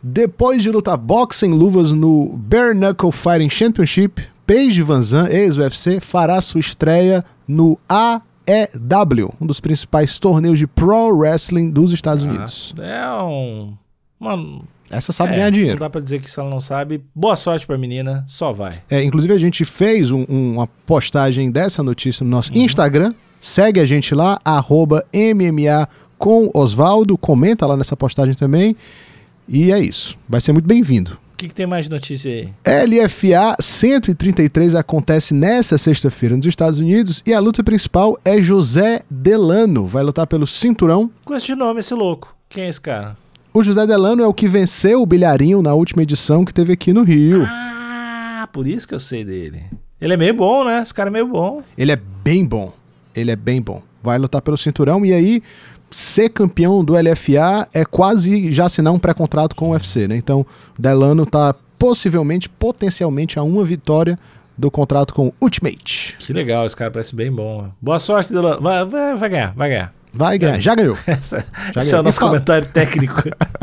Depois 0.03 0.63
de 0.63 0.71
lutar 0.71 0.97
boxe 0.97 1.45
em 1.47 1.53
luvas 1.53 1.91
no 1.93 2.29
Bare 2.37 2.75
Knuckle 2.75 3.11
Fighting 3.13 3.51
Championship, 3.51 4.23
Paige 4.47 4.83
Van 4.83 5.03
Zandt, 5.03 5.35
ex-UFC, 5.35 6.01
fará 6.01 6.41
sua 6.41 6.61
estreia 6.61 7.25
no 7.47 7.79
AEW, 8.47 9.35
um 9.41 9.47
dos 9.47 9.61
principais 9.61 10.19
torneios 10.19 10.59
de 10.59 10.67
pro 10.67 11.11
wrestling 11.17 11.71
dos 11.71 11.93
Estados 11.93 12.23
Unidos. 12.23 12.75
Ah, 12.79 12.85
é 12.85 13.23
um. 13.23 13.75
Uma, 14.21 14.63
Essa 14.91 15.13
sabe 15.13 15.33
é, 15.33 15.37
ganhar 15.37 15.51
dinheiro. 15.51 15.75
Não 15.79 15.87
dá 15.87 15.91
pra 15.91 16.01
dizer 16.01 16.21
que 16.21 16.31
se 16.31 16.41
ela 16.41 16.49
não 16.51 16.61
sabe. 16.61 17.05
Boa 17.15 17.37
sorte 17.37 17.67
pra 17.67 17.77
menina, 17.79 18.25
só 18.27 18.53
vai. 18.53 18.81
É, 18.91 19.03
inclusive, 19.03 19.33
a 19.33 19.39
gente 19.39 19.65
fez 19.65 20.11
um- 20.11 20.25
um- 20.29 20.55
uma 20.55 20.67
postagem 20.87 21.51
dessa 21.51 21.83
notícia 21.83 22.25
no 22.25 22.31
Uhum. 22.31 22.37
nosso 22.37 22.53
Instagram. 22.57 23.13
Segue 23.41 23.79
a 23.81 23.85
gente 23.85 24.15
lá, 24.15 24.39
arroba 24.45 25.05
MMA 25.13 25.89
com 26.19 26.51
Osvaldo. 26.55 27.17
Comenta 27.17 27.65
lá 27.67 27.77
nessa 27.77 27.97
postagem 27.97 28.35
também. 28.35 28.75
E 29.49 29.73
é 29.73 29.79
isso. 29.79 30.19
Vai 30.29 30.41
ser 30.41 30.53
muito 30.53 30.67
bem-vindo. 30.67 31.13
O 31.33 31.39
que, 31.39 31.49
que 31.49 31.55
tem 31.55 31.67
mais 31.67 31.87
de 31.87 31.91
notícia 31.91 32.31
aí? 32.31 32.53
LFA 32.67 33.57
133 33.61 34.75
acontece 34.75 35.33
nessa 35.33 35.79
sexta-feira 35.79 36.37
nos 36.37 36.45
Estados 36.47 36.81
Unidos 36.81 37.23
e 37.25 37.33
a 37.33 37.41
luta 37.41 37.63
principal 37.63 38.19
é 38.25 38.41
José 38.41 39.03
Delano. 39.09 39.87
Vai 39.87 40.03
lutar 40.03 40.27
pelo 40.27 40.47
cinturão. 40.47 41.11
Com 41.25 41.35
esse 41.35 41.55
nome, 41.55 41.81
esse 41.81 41.95
louco. 41.95 42.37
Quem 42.49 42.65
é 42.65 42.69
esse 42.69 42.81
cara? 42.81 43.17
O 43.55 43.63
José 43.63 43.87
Delano 43.87 44.23
é 44.23 44.27
o 44.27 44.35
que 44.35 44.49
venceu 44.49 45.01
o 45.01 45.07
bilharinho 45.07 45.63
na 45.63 45.73
última 45.73 46.03
edição 46.03 46.45
que 46.45 46.53
teve 46.53 46.73
aqui 46.73 46.93
no 46.93 47.03
Rio. 47.03 47.47
Ah, 47.49 48.49
por 48.53 48.67
isso 48.67 48.87
que 48.87 48.95
eu 48.95 49.01
sei 49.01 49.25
dele. 49.25 49.65
Ele 50.01 50.13
é 50.15 50.17
meio 50.17 50.35
bom, 50.35 50.65
né? 50.65 50.83
Esse 50.83 50.93
cara 50.93 51.09
é 51.09 51.13
meio 51.13 51.27
bom. 51.27 51.63
Ele 51.77 51.93
é 51.93 51.99
bem 52.23 52.45
bom. 52.45 52.73
Ele 53.15 53.31
é 53.31 53.37
bem 53.37 53.63
bom. 53.63 53.83
Vai 54.03 54.19
lutar 54.19 54.43
pelo 54.43 54.57
cinturão 54.57 55.05
e 55.05 55.13
aí 55.13 55.43
ser 55.91 56.29
campeão 56.31 56.85
do 56.85 56.95
LFA 56.95 57.69
é 57.73 57.85
quase 57.85 58.53
já 58.53 58.67
assinar 58.67 58.93
um 58.93 58.99
pré-contrato 58.99 59.55
com 59.57 59.71
o 59.71 59.73
UFC, 59.73 60.07
né? 60.09 60.17
Então, 60.17 60.45
Delano 60.79 61.25
tá 61.27 61.55
possivelmente, 61.79 62.49
potencialmente 62.49 63.39
a 63.39 63.43
uma 63.43 63.65
vitória 63.65 64.19
do 64.57 64.71
contrato 64.71 65.15
com 65.15 65.29
o 65.29 65.35
Ultimate. 65.41 66.17
Que 66.19 66.33
legal, 66.33 66.67
esse 66.67 66.77
cara 66.77 66.91
parece 66.91 67.15
bem 67.15 67.31
bom. 67.33 67.69
Boa 67.81 67.99
sorte, 67.99 68.33
Delano. 68.33 68.61
Vai, 68.61 68.85
vai, 68.85 69.17
vai 69.17 69.29
ganhar, 69.29 69.53
vai 69.55 69.69
ganhar. 69.69 69.95
Vai 70.13 70.39
ganhar, 70.39 70.59
já 70.61 70.75
ganhou. 70.75 70.97
Essa- 71.07 71.45
Já 71.73 71.81
esse 71.83 71.95
é 71.95 72.01
o 72.01 72.03
nosso 72.03 72.19
fala- 72.19 72.33
comentário 72.33 72.67
técnico. 72.69 73.23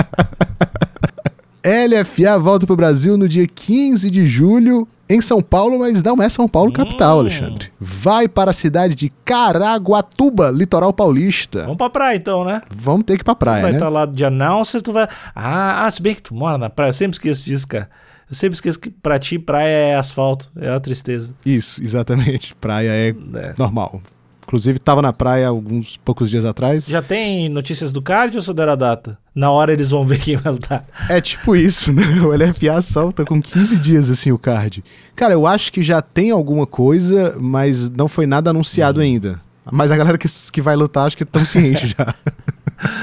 LFA 1.66 2.38
volta 2.40 2.66
pro 2.68 2.76
Brasil 2.76 3.18
no 3.18 3.28
dia 3.28 3.48
15 3.48 4.10
de 4.12 4.28
julho 4.28 4.88
em 5.10 5.20
São 5.22 5.42
Paulo, 5.42 5.80
mas 5.80 6.02
não 6.04 6.22
é 6.22 6.30
São 6.30 6.48
Paulo 6.48 6.72
capital, 6.72 7.18
Hum. 7.18 7.20
Alexandre. 7.22 7.72
Vai 7.80 8.28
para 8.28 8.52
a 8.52 8.54
cidade 8.54 8.94
de 8.96 9.12
Caraguatuba, 9.24 10.50
litoral 10.52 10.94
paulista. 10.94 11.62
Vamos 11.64 11.78
pra 11.78 11.90
praia 11.90 12.16
então, 12.16 12.44
né? 12.46 12.62
Vamos 12.74 13.04
ter 13.06 13.16
que 13.16 13.22
ir 13.22 13.26
pra 13.26 13.36
praia, 13.36 13.62
vai 13.64 13.72
né? 13.72 13.78
estar 13.78 13.90
lá 13.90 14.06
de 14.06 14.24
announcer, 14.26 14.82
tu 14.82 14.92
vai. 14.94 15.08
Ah, 15.36 15.86
ah, 15.86 15.92
se 15.92 16.02
bem 16.02 16.14
que 16.16 16.22
tu 16.22 16.34
mora 16.36 16.58
na 16.58 16.70
praia, 16.70 16.90
eu 16.90 16.94
sempre 16.94 17.16
esqueço 17.16 17.44
disso, 17.44 17.68
cara. 17.68 17.90
Eu 18.30 18.36
sempre 18.36 18.56
esqueço 18.56 18.80
que 18.80 18.90
pra 18.90 19.20
ti 19.20 19.38
praia 19.38 19.68
é 19.68 19.96
asfalto, 19.96 20.50
é 20.56 20.70
uma 20.72 20.80
tristeza. 20.80 21.34
Isso, 21.46 21.82
exatamente. 21.84 22.56
Praia 22.56 22.90
é 22.90 23.10
É. 23.10 23.54
normal. 23.58 24.02
Inclusive, 24.46 24.78
tava 24.78 25.02
na 25.02 25.12
praia 25.12 25.48
alguns 25.48 25.98
poucos 25.98 26.30
dias 26.30 26.46
atrás. 26.46 26.86
Já 26.86 27.02
tem 27.02 27.50
notícias 27.50 27.92
do 27.92 28.02
card 28.02 28.38
ou 28.38 28.44
só 28.44 28.54
deram 28.54 28.74
a 28.74 28.76
data? 28.76 29.18
Na 29.34 29.50
hora 29.50 29.74
eles 29.74 29.90
vão 29.90 30.06
ver 30.06 30.20
quem 30.20 30.38
vai 30.38 30.54
lutar. 30.54 30.86
É 31.10 31.20
tipo 31.20 31.56
isso, 31.56 31.92
né? 31.92 32.04
O 32.24 32.30
LFA 32.30 32.82
solta 32.82 33.26
com 33.26 33.42
15 33.42 33.80
dias, 33.80 34.10
assim, 34.10 34.32
o 34.32 34.38
card. 34.38 34.84
Cara, 35.16 35.34
eu 35.34 35.48
acho 35.48 35.74
que 35.74 35.82
já 35.82 36.00
tem 36.00 36.30
alguma 36.30 36.68
coisa, 36.68 37.36
mas 37.40 37.90
não 37.90 38.08
foi 38.08 38.28
nada 38.28 38.52
anunciado 38.52 39.02
ainda. 39.02 39.42
Mas 39.72 39.92
a 39.92 39.98
galera 39.98 40.18
que, 40.18 40.28
que 40.52 40.62
vai 40.62 40.76
lutar, 40.76 41.08
acho 41.08 41.18
que 41.18 41.24
estão 41.24 41.44
cientes 41.44 41.90
já. 41.98 42.14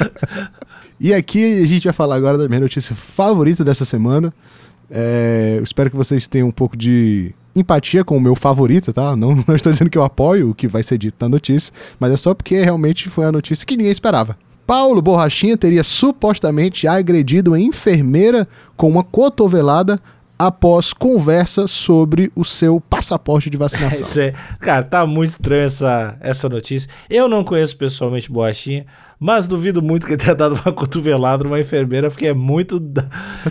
e 1.01 1.13
aqui 1.13 1.61
a 1.63 1.67
gente 1.67 1.85
vai 1.85 1.93
falar 1.93 2.15
agora 2.15 2.39
da 2.39 2.49
minha 2.49 2.61
notícia 2.61 2.95
favorita 2.95 3.65
dessa 3.65 3.85
semana. 3.85 4.33
É, 4.89 5.57
eu 5.59 5.63
espero 5.65 5.91
que 5.91 5.97
vocês 5.97 6.29
tenham 6.29 6.47
um 6.47 6.53
pouco 6.53 6.77
de 6.77 7.35
empatia 7.55 8.05
com 8.05 8.17
o 8.17 8.21
meu 8.21 8.35
favorito, 8.35 8.93
tá? 8.93 9.15
Não, 9.17 9.35
não 9.47 9.55
estou 9.55 9.73
dizendo 9.73 9.91
que 9.91 9.99
eu 9.99 10.05
apoio 10.05 10.51
o 10.51 10.55
que 10.55 10.67
vai 10.67 10.83
ser 10.83 10.99
dito 10.99 11.17
na 11.21 11.29
notícia, 11.29 11.73
mas 11.99 12.13
é 12.13 12.17
só 12.17 12.35
porque 12.35 12.63
realmente 12.63 13.09
foi 13.09 13.25
a 13.25 13.33
notícia 13.33 13.67
que 13.67 13.77
ninguém 13.77 13.93
esperava. 13.93 14.37
Paulo 14.67 15.03
Borrachinha 15.03 15.57
teria 15.57 15.83
supostamente 15.83 16.87
agredido 16.87 17.53
a 17.53 17.61
enfermeira 17.61 18.47
com 18.77 18.89
uma 18.89 19.03
cotovelada 19.03 20.01
após 20.39 20.93
conversa 20.93 21.69
sobre 21.69 22.33
o 22.35 22.45
seu 22.45 22.81
passaporte 22.81 23.49
de 23.49 23.57
vacinação. 23.59 24.01
Isso 24.01 24.21
é, 24.21 24.33
cara, 24.61 24.83
tá 24.83 25.07
muito 25.07 25.31
estranho 25.31 25.63
essa, 25.63 26.17
essa 26.21 26.49
notícia. 26.49 26.91
Eu 27.09 27.29
não 27.29 27.45
conheço 27.45 27.77
pessoalmente 27.77 28.31
Borrachinha, 28.31 28.87
mas 29.25 29.47
duvido 29.47 29.81
muito 29.81 30.05
que 30.05 30.15
ele 30.15 30.23
tenha 30.23 30.35
dado 30.35 30.55
uma 30.55 30.73
cotovelada 30.75 31.45
numa 31.45 31.61
enfermeira, 31.61 32.11
porque 32.11 32.27
é 32.27 32.35
muito. 32.35 32.83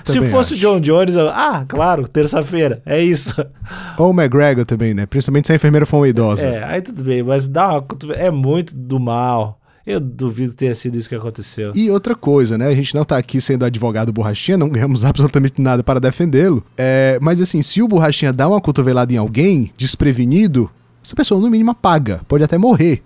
Se 0.03 0.21
fosse 0.29 0.53
o 0.53 0.55
acho. 0.55 0.61
John 0.61 0.79
Jones, 0.81 1.15
eu- 1.15 1.29
ah, 1.29 1.63
claro, 1.65 2.07
terça-feira, 2.09 2.81
é 2.85 3.01
isso. 3.01 3.33
Ou 3.97 4.09
o 4.11 4.13
McGregor 4.13 4.65
também, 4.65 4.93
né? 4.93 5.05
Principalmente 5.05 5.47
se 5.47 5.53
a 5.53 5.55
enfermeira 5.55 5.85
for 5.85 5.97
uma 5.97 6.07
idosa. 6.09 6.45
É, 6.45 6.63
aí 6.63 6.81
tudo 6.81 7.01
bem, 7.03 7.23
mas 7.23 7.47
dar 7.47 7.69
uma 7.71 7.81
cotovelada 7.81 8.25
é 8.27 8.29
muito 8.29 8.75
do 8.75 8.99
mal. 8.99 9.59
Eu 9.87 9.99
duvido 9.99 10.51
que 10.51 10.57
tenha 10.57 10.75
sido 10.75 10.97
isso 10.97 11.09
que 11.09 11.15
aconteceu. 11.15 11.71
E 11.73 11.89
outra 11.89 12.13
coisa, 12.15 12.55
né? 12.57 12.67
A 12.67 12.75
gente 12.75 12.93
não 12.93 13.03
tá 13.03 13.17
aqui 13.17 13.41
sendo 13.41 13.65
advogado 13.65 14.11
borrachinha, 14.13 14.57
não 14.57 14.69
ganhamos 14.69 15.03
absolutamente 15.05 15.59
nada 15.61 15.81
para 15.83 15.99
defendê-lo. 15.99 16.63
É, 16.77 17.17
mas 17.21 17.41
assim, 17.41 17.61
se 17.61 17.81
o 17.81 17.87
borrachinha 17.87 18.31
dá 18.33 18.47
uma 18.47 18.61
cotovelada 18.61 19.11
em 19.13 19.17
alguém, 19.17 19.71
desprevenido, 19.77 20.69
essa 21.03 21.15
pessoa 21.15 21.39
no 21.41 21.49
mínimo 21.49 21.71
apaga, 21.71 22.21
pode 22.27 22.43
até 22.43 22.57
morrer. 22.57 23.01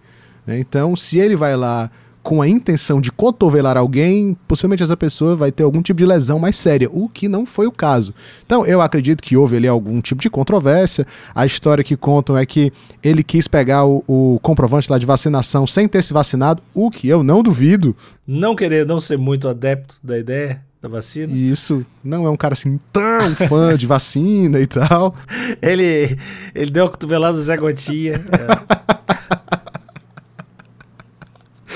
né? 0.46 0.60
Então, 0.60 0.96
se 0.96 1.18
ele 1.18 1.36
vai 1.36 1.56
lá 1.56 1.90
com 2.26 2.42
a 2.42 2.50
intenção 2.50 3.00
de 3.00 3.12
cotovelar 3.12 3.78
alguém, 3.78 4.36
possivelmente 4.48 4.82
essa 4.82 4.98
pessoa 4.98 5.36
vai 5.36 5.52
ter 5.52 5.62
algum 5.62 5.80
tipo 5.80 6.00
de 6.00 6.08
lesão 6.08 6.40
mais 6.40 6.58
séria, 6.58 6.90
o 6.92 7.08
que 7.08 7.28
não 7.28 7.46
foi 7.46 7.68
o 7.68 7.72
caso. 7.72 8.16
Então, 8.44 8.66
eu 8.66 8.82
acredito 8.82 9.22
que 9.22 9.38
houve 9.38 9.58
ali 9.58 9.68
algum 9.68 10.02
tipo 10.02 10.24
de 10.24 10.28
controvérsia. 10.28 11.06
A 11.36 11.46
história 11.46 11.84
que 11.84 11.96
contam 11.96 12.36
é 12.36 12.44
que 12.44 12.74
ele 13.04 13.24
quis 13.24 13.48
pegar 13.48 13.86
o, 13.86 14.04
o 14.08 14.40
comprovante 14.42 14.92
lá 14.92 14.98
de 14.98 15.06
vacinação 15.06 15.68
sem 15.68 15.88
ter 15.88 16.02
se 16.02 16.14
vacinado, 16.14 16.64
o 16.74 16.90
que 16.90 17.08
eu 17.08 17.22
não 17.22 17.44
duvido. 17.44 17.96
Não 18.26 18.56
querer 18.56 18.88
não 18.88 19.00
ser 19.00 19.20
muito 19.20 19.48
adepto 19.48 19.98
da 20.04 20.18
ideia 20.18 20.64
da 20.82 20.90
vacina. 20.90 21.32
Isso 21.32 21.86
não 22.04 22.26
é 22.26 22.30
um 22.32 22.36
cara 22.36 22.54
assim 22.54 22.80
tão 22.92 23.36
fã 23.48 23.78
de 23.78 23.86
vacina 23.86 24.60
e 24.60 24.66
tal. 24.66 25.14
Ele, 25.62 26.18
ele 26.56 26.72
deu 26.72 26.86
a 26.86 26.90
cotovelada 26.90 27.38
do 27.38 27.44
Zé 27.44 27.56
Gotinha. 27.56 28.14
É. 28.14 29.35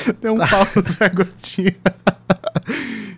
Tem 0.19 0.31
um 0.31 0.38
pau 0.38 0.67
no 0.75 0.81
Zé 0.81 1.09
Gotinha. 1.09 1.75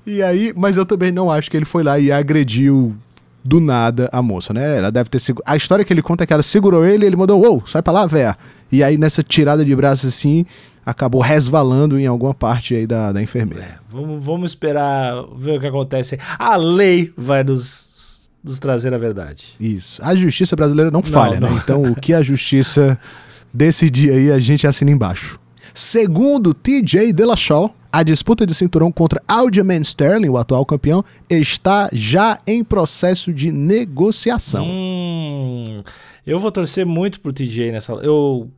E 0.05 0.21
aí, 0.21 0.53
mas 0.55 0.77
eu 0.77 0.85
também 0.85 1.11
não 1.11 1.29
acho 1.29 1.49
que 1.49 1.57
ele 1.57 1.65
foi 1.65 1.83
lá 1.83 1.99
e 1.99 2.11
agrediu 2.11 2.95
do 3.43 3.59
nada 3.59 4.09
a 4.11 4.21
moça, 4.21 4.53
né? 4.53 4.77
Ela 4.77 4.91
deve 4.91 5.09
ter 5.09 5.19
segurado. 5.19 5.51
A 5.51 5.55
história 5.55 5.83
que 5.83 5.91
ele 5.91 6.01
conta 6.01 6.23
é 6.23 6.27
que 6.27 6.33
ela 6.33 6.43
segurou 6.43 6.85
ele 6.85 7.05
e 7.05 7.07
ele 7.07 7.15
mandou, 7.15 7.41
uou, 7.41 7.63
sai 7.65 7.81
pra 7.81 7.93
lá, 7.93 8.05
véia. 8.05 8.37
E 8.71 8.83
aí, 8.83 8.97
nessa 8.97 9.23
tirada 9.23 9.65
de 9.65 9.75
braço 9.75 10.07
assim, 10.07 10.45
acabou 10.85 11.21
resvalando 11.21 11.99
em 11.99 12.07
alguma 12.07 12.33
parte 12.33 12.75
aí 12.75 12.87
da, 12.87 13.11
da 13.11 13.21
enfermeira. 13.21 13.79
Vamos, 13.89 14.23
vamos 14.23 14.51
esperar 14.51 15.13
ver 15.35 15.57
o 15.57 15.59
que 15.59 15.67
acontece. 15.67 16.17
A 16.37 16.55
lei 16.55 17.11
vai 17.17 17.43
nos, 17.43 18.29
nos 18.43 18.59
trazer 18.59 18.93
a 18.93 18.97
verdade. 18.97 19.55
Isso. 19.59 20.01
A 20.03 20.15
justiça 20.15 20.55
brasileira 20.55 20.89
não 20.89 21.03
falha, 21.03 21.39
não. 21.39 21.49
né? 21.49 21.61
Então, 21.63 21.83
o 21.83 21.95
que 21.95 22.13
a 22.13 22.23
justiça 22.23 22.99
decidir 23.53 24.11
aí, 24.11 24.31
a 24.31 24.39
gente 24.39 24.65
assina 24.65 24.91
embaixo. 24.91 25.39
Segundo 25.73 26.53
TJ 26.53 27.13
Dillashaw, 27.13 27.73
a 27.91 28.03
disputa 28.03 28.45
de 28.45 28.55
cinturão 28.55 28.91
contra 28.91 29.21
Aljamain 29.27 29.81
Sterling, 29.81 30.29
o 30.29 30.37
atual 30.37 30.65
campeão, 30.65 31.03
está 31.29 31.89
já 31.91 32.39
em 32.47 32.63
processo 32.63 33.33
de 33.33 33.51
negociação. 33.51 34.65
Hum, 34.65 35.83
eu 36.25 36.39
vou 36.39 36.51
torcer 36.51 36.85
muito 36.85 37.19
pro 37.19 37.33
TJ 37.33 37.71
nessa. 37.71 37.93
Eu, 37.93 38.49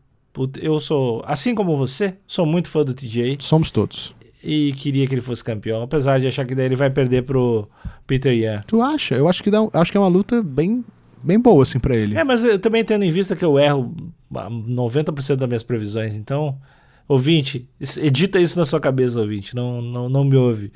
eu 0.61 0.79
sou, 0.79 1.23
assim 1.25 1.55
como 1.55 1.75
você, 1.77 2.15
sou 2.27 2.45
muito 2.45 2.67
fã 2.69 2.83
do 2.83 2.93
TJ 2.93 3.37
Somos 3.39 3.71
todos. 3.71 4.13
e 4.43 4.71
queria 4.73 5.07
que 5.07 5.13
ele 5.15 5.21
fosse 5.21 5.43
campeão, 5.43 5.81
apesar 5.83 6.19
de 6.19 6.27
achar 6.27 6.45
que 6.45 6.53
daí 6.53 6.65
ele 6.65 6.75
vai 6.75 6.89
perder 6.89 7.23
pro 7.23 7.67
Peter 8.05 8.33
Yan. 8.33 8.61
Tu 8.67 8.81
acha? 8.81 9.15
Eu 9.15 9.27
acho 9.27 9.41
que, 9.41 9.49
dá, 9.49 9.59
acho 9.73 9.91
que 9.91 9.97
é 9.97 10.01
uma 10.01 10.09
luta 10.09 10.43
bem, 10.43 10.83
bem 11.23 11.39
boa, 11.39 11.63
assim, 11.63 11.79
pra 11.79 11.95
ele. 11.95 12.15
É, 12.17 12.23
mas 12.23 12.43
eu 12.43 12.59
também 12.59 12.83
tendo 12.83 13.03
em 13.03 13.11
vista 13.11 13.35
que 13.35 13.45
eu 13.45 13.57
erro 13.57 13.93
ah, 14.35 14.49
90% 14.49 15.37
das 15.37 15.47
minhas 15.47 15.63
previsões, 15.63 16.13
então, 16.15 16.57
ouvinte, 17.07 17.67
edita 17.97 18.39
isso 18.39 18.57
na 18.57 18.65
sua 18.65 18.79
cabeça, 18.79 19.19
ouvinte, 19.19 19.55
não, 19.55 19.81
não, 19.81 20.09
não 20.09 20.23
me 20.23 20.35
ouve. 20.35 20.71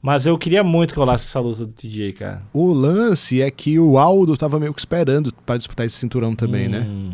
Mas 0.00 0.26
eu 0.26 0.36
queria 0.36 0.64
muito 0.64 0.94
que 0.94 0.98
rolasse 0.98 1.26
essa 1.26 1.38
luta 1.38 1.64
do 1.64 1.72
TJ, 1.72 2.12
cara. 2.14 2.42
O 2.52 2.72
lance 2.72 3.40
é 3.40 3.48
que 3.50 3.78
o 3.78 3.96
Aldo 3.96 4.36
tava 4.36 4.58
meio 4.58 4.74
que 4.74 4.80
esperando 4.80 5.32
pra 5.46 5.56
disputar 5.56 5.86
esse 5.86 5.96
cinturão 5.96 6.34
também, 6.34 6.68
né? 6.68 6.80
Hum. 6.80 7.12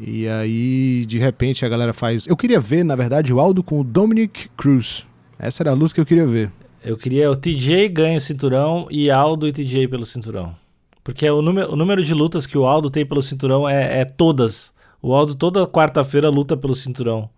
E 0.00 0.26
aí, 0.26 1.04
de 1.06 1.18
repente, 1.18 1.64
a 1.64 1.68
galera 1.68 1.92
faz. 1.92 2.26
Eu 2.26 2.36
queria 2.36 2.58
ver, 2.58 2.84
na 2.84 2.96
verdade, 2.96 3.32
o 3.32 3.40
Aldo 3.40 3.62
com 3.62 3.80
o 3.80 3.84
Dominic 3.84 4.48
Cruz. 4.56 5.06
Essa 5.38 5.62
era 5.62 5.70
a 5.72 5.74
luta 5.74 5.94
que 5.94 6.00
eu 6.00 6.06
queria 6.06 6.26
ver. 6.26 6.50
Eu 6.82 6.96
queria 6.96 7.30
o 7.30 7.36
TJ 7.36 7.88
ganha 7.88 8.16
o 8.16 8.20
cinturão 8.20 8.86
e 8.90 9.10
Aldo 9.10 9.46
e 9.46 9.52
TJ 9.52 9.88
pelo 9.88 10.06
cinturão. 10.06 10.54
Porque 11.02 11.28
o 11.28 11.42
número, 11.42 11.72
o 11.72 11.76
número 11.76 12.02
de 12.02 12.14
lutas 12.14 12.46
que 12.46 12.56
o 12.56 12.64
Aldo 12.64 12.90
tem 12.90 13.04
pelo 13.04 13.20
cinturão 13.20 13.68
é, 13.68 14.00
é 14.00 14.04
todas. 14.04 14.72
O 15.02 15.14
Aldo 15.14 15.34
toda 15.34 15.66
quarta-feira 15.66 16.28
luta 16.30 16.56
pelo 16.56 16.74
cinturão. 16.74 17.28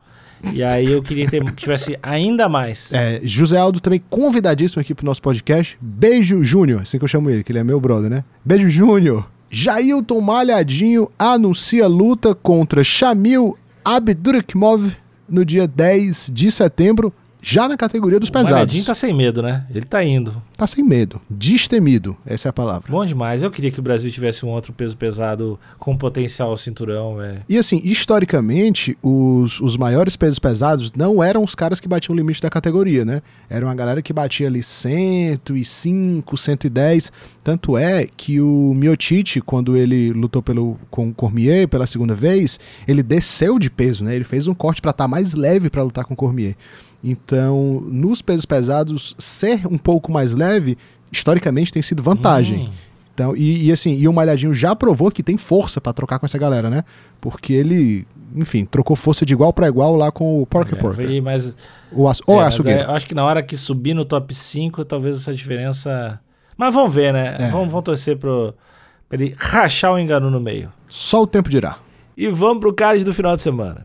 E 0.52 0.62
aí 0.62 0.90
eu 0.90 1.02
queria 1.02 1.26
que 1.26 1.40
tivesse 1.54 1.98
ainda 2.02 2.48
mais. 2.48 2.92
É, 2.92 3.20
José 3.22 3.58
Aldo 3.58 3.80
também 3.80 4.02
convidadíssimo 4.08 4.80
aqui 4.80 4.94
pro 4.94 5.06
nosso 5.06 5.22
podcast. 5.22 5.76
Beijo, 5.80 6.42
Júnior. 6.42 6.82
Assim 6.82 6.98
que 6.98 7.04
eu 7.04 7.08
chamo 7.08 7.30
ele, 7.30 7.42
que 7.42 7.52
ele 7.52 7.58
é 7.58 7.64
meu 7.64 7.80
brother, 7.80 8.10
né? 8.10 8.24
Beijo, 8.44 8.68
Júnior. 8.68 9.28
Jailton 9.50 10.20
Malhadinho 10.20 11.10
anuncia 11.18 11.86
luta 11.86 12.34
contra 12.34 12.84
Shamil 12.84 13.56
Abdurkimov 13.84 14.94
no 15.28 15.44
dia 15.44 15.66
10 15.66 16.30
de 16.32 16.50
setembro 16.50 17.12
já 17.48 17.66
na 17.66 17.78
categoria 17.78 18.20
dos 18.20 18.28
O 18.28 18.32
pesados. 18.32 18.52
Malhadinho 18.52 18.84
tá 18.84 18.94
sem 18.94 19.14
medo, 19.14 19.42
né? 19.42 19.64
Ele 19.70 19.86
tá 19.86 20.04
indo. 20.04 20.42
Tá 20.54 20.66
sem 20.66 20.84
medo. 20.84 21.18
Destemido, 21.30 22.14
essa 22.26 22.48
é 22.48 22.50
a 22.50 22.52
palavra. 22.52 22.92
Bom 22.92 23.04
demais. 23.06 23.42
Eu 23.42 23.50
queria 23.50 23.70
que 23.70 23.80
o 23.80 23.82
Brasil 23.82 24.10
tivesse 24.10 24.44
um 24.44 24.50
outro 24.50 24.70
peso 24.72 24.94
pesado 24.94 25.58
com 25.78 25.96
potencial 25.96 26.54
cinturão, 26.58 27.16
velho. 27.16 27.42
E 27.48 27.56
assim, 27.56 27.80
historicamente, 27.82 28.98
os, 29.02 29.62
os 29.62 29.78
maiores 29.78 30.14
pesos 30.14 30.38
pesados 30.38 30.92
não 30.92 31.22
eram 31.22 31.42
os 31.42 31.54
caras 31.54 31.80
que 31.80 31.88
batiam 31.88 32.12
o 32.12 32.16
limite 32.16 32.42
da 32.42 32.50
categoria, 32.50 33.02
né? 33.02 33.22
Era 33.48 33.64
uma 33.64 33.74
galera 33.74 34.02
que 34.02 34.12
batia 34.12 34.46
ali 34.46 34.62
105, 34.62 36.36
110. 36.36 37.12
Tanto 37.42 37.78
é 37.78 38.06
que 38.14 38.42
o 38.42 38.74
Miotite, 38.74 39.40
quando 39.40 39.74
ele 39.74 40.12
lutou 40.12 40.42
pelo, 40.42 40.76
com 40.90 41.08
o 41.08 41.14
Cormier 41.14 41.66
pela 41.66 41.86
segunda 41.86 42.14
vez, 42.14 42.60
ele 42.86 43.02
desceu 43.02 43.58
de 43.58 43.70
peso, 43.70 44.04
né? 44.04 44.14
Ele 44.14 44.24
fez 44.24 44.46
um 44.46 44.54
corte 44.54 44.82
pra 44.82 44.90
estar 44.90 45.08
mais 45.08 45.32
leve 45.32 45.70
pra 45.70 45.82
lutar 45.82 46.04
com 46.04 46.12
o 46.12 46.16
Cormier. 46.16 46.54
Então, 47.02 47.80
nos 47.86 48.20
pesos 48.22 48.44
pesados, 48.44 49.14
ser 49.18 49.66
um 49.66 49.78
pouco 49.78 50.10
mais 50.10 50.32
leve, 50.32 50.76
historicamente 51.12 51.72
tem 51.72 51.82
sido 51.82 52.02
vantagem. 52.02 52.68
Hum. 52.68 52.70
Então, 53.14 53.36
e, 53.36 53.66
e 53.66 53.72
assim, 53.72 53.92
e 53.98 54.06
o 54.06 54.12
Malhadinho 54.12 54.54
já 54.54 54.76
provou 54.76 55.10
que 55.10 55.22
tem 55.22 55.36
força 55.36 55.80
pra 55.80 55.92
trocar 55.92 56.18
com 56.20 56.26
essa 56.26 56.38
galera, 56.38 56.70
né? 56.70 56.84
Porque 57.20 57.52
ele, 57.52 58.06
enfim, 58.34 58.64
trocou 58.64 58.94
força 58.94 59.26
de 59.26 59.32
igual 59.32 59.52
pra 59.52 59.66
igual 59.66 59.96
lá 59.96 60.12
com 60.12 60.40
o 60.40 60.46
Porker 60.46 60.78
É, 60.78 60.80
Porker. 60.80 61.22
mas 61.22 61.56
O 61.90 62.06
aço, 62.06 62.22
ou 62.26 62.36
É, 62.36 62.42
a 62.42 62.44
mas 62.44 62.66
é, 62.66 62.84
acho 62.84 63.06
que 63.08 63.14
na 63.16 63.24
hora 63.24 63.42
que 63.42 63.56
subir 63.56 63.92
no 63.92 64.04
top 64.04 64.32
5, 64.32 64.84
talvez 64.84 65.16
essa 65.16 65.34
diferença. 65.34 66.20
Mas 66.56 66.72
vamos 66.72 66.94
ver, 66.94 67.12
né? 67.12 67.34
É. 67.38 67.50
Vamos, 67.50 67.68
vamos 67.68 67.82
torcer 67.84 68.16
pro, 68.16 68.54
pra 69.08 69.18
ele 69.20 69.34
rachar 69.36 69.92
o 69.92 69.98
engano 69.98 70.30
no 70.30 70.38
meio. 70.40 70.72
Só 70.88 71.22
o 71.22 71.26
tempo 71.26 71.48
dirá. 71.48 71.76
E 72.16 72.28
vamos 72.28 72.60
pro 72.60 72.72
card 72.72 73.02
do 73.04 73.12
final 73.14 73.34
de 73.34 73.42
semana. 73.42 73.84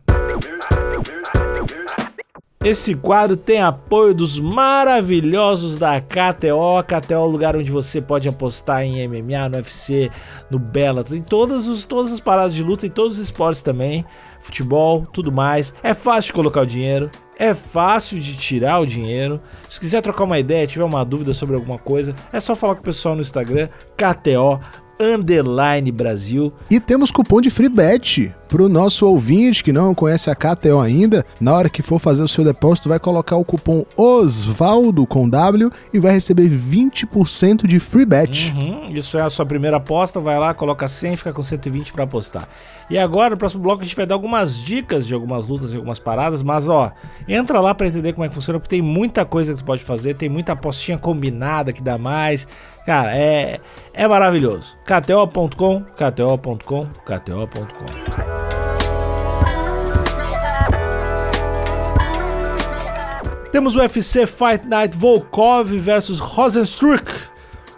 Esse 2.64 2.94
quadro 2.94 3.36
tem 3.36 3.60
apoio 3.60 4.14
dos 4.14 4.40
maravilhosos 4.40 5.76
da 5.76 6.00
KTO. 6.00 6.82
KTO 6.82 7.12
é 7.12 7.18
o 7.18 7.26
lugar 7.26 7.54
onde 7.54 7.70
você 7.70 8.00
pode 8.00 8.26
apostar 8.26 8.82
em 8.82 9.06
MMA, 9.06 9.50
no 9.50 9.56
UFC, 9.58 10.10
no 10.50 10.58
Bellator, 10.58 11.14
em 11.14 11.20
todas, 11.20 11.66
os, 11.66 11.84
todas 11.84 12.10
as 12.10 12.20
paradas 12.20 12.54
de 12.54 12.62
luta, 12.62 12.86
em 12.86 12.90
todos 12.90 13.18
os 13.18 13.24
esportes 13.24 13.62
também. 13.62 14.02
Futebol, 14.40 15.06
tudo 15.12 15.30
mais. 15.30 15.74
É 15.82 15.92
fácil 15.92 16.28
de 16.28 16.32
colocar 16.32 16.62
o 16.62 16.66
dinheiro, 16.66 17.10
é 17.38 17.52
fácil 17.52 18.18
de 18.18 18.34
tirar 18.34 18.78
o 18.78 18.86
dinheiro. 18.86 19.42
Se 19.68 19.78
quiser 19.78 20.00
trocar 20.00 20.24
uma 20.24 20.38
ideia, 20.38 20.66
tiver 20.66 20.84
uma 20.84 21.04
dúvida 21.04 21.34
sobre 21.34 21.56
alguma 21.56 21.76
coisa, 21.76 22.14
é 22.32 22.40
só 22.40 22.56
falar 22.56 22.76
com 22.76 22.80
o 22.80 22.84
pessoal 22.84 23.14
no 23.14 23.20
Instagram, 23.20 23.68
KTO 23.94 24.58
Underline 25.00 25.90
Brasil. 25.90 26.52
E 26.70 26.78
temos 26.80 27.10
cupom 27.10 27.40
de 27.40 27.50
free 27.50 27.68
bet 27.68 28.32
pro 28.48 28.68
nosso 28.68 29.06
ouvinte 29.06 29.64
que 29.64 29.72
não 29.72 29.94
conhece 29.94 30.30
a 30.30 30.34
KTO 30.34 30.80
ainda. 30.80 31.26
Na 31.40 31.52
hora 31.52 31.68
que 31.68 31.82
for 31.82 31.98
fazer 31.98 32.22
o 32.22 32.28
seu 32.28 32.44
depósito, 32.44 32.88
vai 32.88 33.00
colocar 33.00 33.36
o 33.36 33.44
cupom 33.44 33.84
Osvaldo 33.96 35.06
com 35.06 35.28
W 35.28 35.70
e 35.92 35.98
vai 35.98 36.12
receber 36.12 36.48
20% 36.48 37.66
de 37.66 37.80
free 37.80 38.04
bet. 38.04 38.52
Uhum, 38.52 38.86
isso 38.90 39.18
é 39.18 39.22
a 39.22 39.30
sua 39.30 39.44
primeira 39.44 39.78
aposta, 39.78 40.20
vai 40.20 40.38
lá, 40.38 40.54
coloca 40.54 40.86
100 40.86 41.16
fica 41.16 41.32
com 41.32 41.42
120 41.42 41.92
para 41.92 42.04
apostar. 42.04 42.48
E 42.88 42.98
agora, 42.98 43.30
no 43.30 43.36
próximo 43.36 43.62
bloco, 43.62 43.82
a 43.82 43.84
gente 43.84 43.96
vai 43.96 44.06
dar 44.06 44.14
algumas 44.14 44.58
dicas 44.58 45.06
de 45.06 45.14
algumas 45.14 45.48
lutas 45.48 45.72
e 45.72 45.76
algumas 45.76 45.98
paradas, 45.98 46.42
mas 46.42 46.68
ó, 46.68 46.92
entra 47.26 47.60
lá 47.60 47.74
para 47.74 47.86
entender 47.86 48.12
como 48.12 48.24
é 48.24 48.28
que 48.28 48.34
funciona, 48.34 48.58
porque 48.58 48.76
tem 48.76 48.82
muita 48.82 49.24
coisa 49.24 49.52
que 49.52 49.58
você 49.58 49.64
pode 49.64 49.82
fazer, 49.82 50.14
tem 50.14 50.28
muita 50.28 50.52
apostinha 50.52 50.98
combinada 50.98 51.72
que 51.72 51.82
dá 51.82 51.96
mais. 51.96 52.46
Cara, 52.84 53.16
é, 53.16 53.60
é 53.94 54.06
maravilhoso. 54.06 54.76
KTO.com, 54.84 55.82
KTO.com, 55.82 56.86
KTO.com. 57.04 58.34
Temos 63.54 63.76
o 63.76 63.78
UFC 63.78 64.26
Fight 64.26 64.66
Night 64.66 64.96
Volkov 64.96 65.70
versus 65.78 66.18
Rosenstruck. 66.18 67.08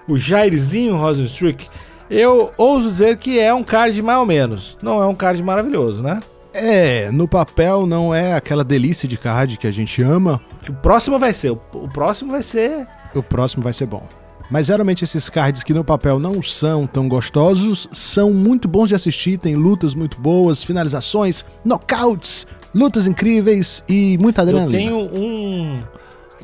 O 0.08 0.16
Jairzinho 0.16 0.96
Rosenstruck. 0.96 1.68
Eu 2.10 2.52
ouso 2.56 2.88
dizer 2.90 3.16
que 3.16 3.38
é 3.38 3.52
um 3.52 3.62
card 3.62 4.00
mais 4.02 4.18
ou 4.18 4.26
menos. 4.26 4.78
Não 4.82 5.02
é 5.02 5.06
um 5.06 5.14
card 5.14 5.42
maravilhoso, 5.42 6.02
né? 6.02 6.20
É, 6.54 7.10
no 7.10 7.28
papel 7.28 7.86
não 7.86 8.14
é 8.14 8.34
aquela 8.34 8.64
delícia 8.64 9.06
de 9.06 9.18
card 9.18 9.58
que 9.58 9.66
a 9.66 9.70
gente 9.70 10.02
ama. 10.02 10.40
O 10.68 10.72
próximo 10.72 11.18
vai 11.18 11.32
ser. 11.32 11.50
O 11.50 11.88
próximo 11.92 12.30
vai 12.30 12.42
ser. 12.42 12.86
O 13.14 13.22
próximo 13.22 13.62
vai 13.62 13.72
ser 13.72 13.86
bom. 13.86 14.02
Mas 14.50 14.66
geralmente 14.68 15.04
esses 15.04 15.28
cards 15.28 15.62
que 15.62 15.74
no 15.74 15.82
papel 15.82 16.18
não 16.18 16.40
são 16.40 16.86
tão 16.86 17.08
gostosos 17.08 17.88
são 17.92 18.30
muito 18.30 18.68
bons 18.68 18.88
de 18.88 18.94
assistir, 18.94 19.38
tem 19.38 19.56
lutas 19.56 19.92
muito 19.92 20.20
boas, 20.20 20.62
finalizações, 20.62 21.44
knockouts, 21.64 22.46
lutas 22.74 23.06
incríveis 23.06 23.82
e 23.88 24.16
muita 24.18 24.42
adrenalina. 24.42 24.80
Eu 24.80 25.08
tenho 25.10 25.20
um, 25.20 25.82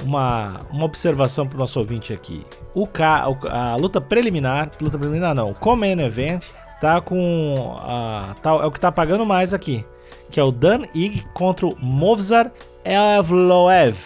uma, 0.05 0.61
uma 0.71 0.85
observação 0.85 1.47
pro 1.47 1.59
nosso 1.59 1.79
ouvinte 1.79 2.13
aqui. 2.13 2.45
O 2.75 2.87
K, 2.87 3.29
o- 3.29 3.49
a 3.49 3.77
luta 3.77 4.01
preliminar, 4.01 4.71
luta 4.81 4.99
preliminar 4.99 5.35
não, 5.35 5.51
o 5.51 5.55
Event 6.01 6.45
tá 6.81 7.01
com 7.01 7.77
a, 7.81 8.35
tá, 8.43 8.51
é 8.51 8.67
o 8.67 8.71
que 8.71 8.81
tá 8.81 8.91
pagando 8.91 9.25
mais 9.25 9.55
aqui, 9.55 9.85
que 10.31 10.41
é 10.41 10.43
o 10.43 10.51
Dan 10.51 10.83
Ig 10.95 11.25
contra 11.33 11.67
o 11.67 11.77
Movzar 11.81 12.51
Evloev. 12.85 13.97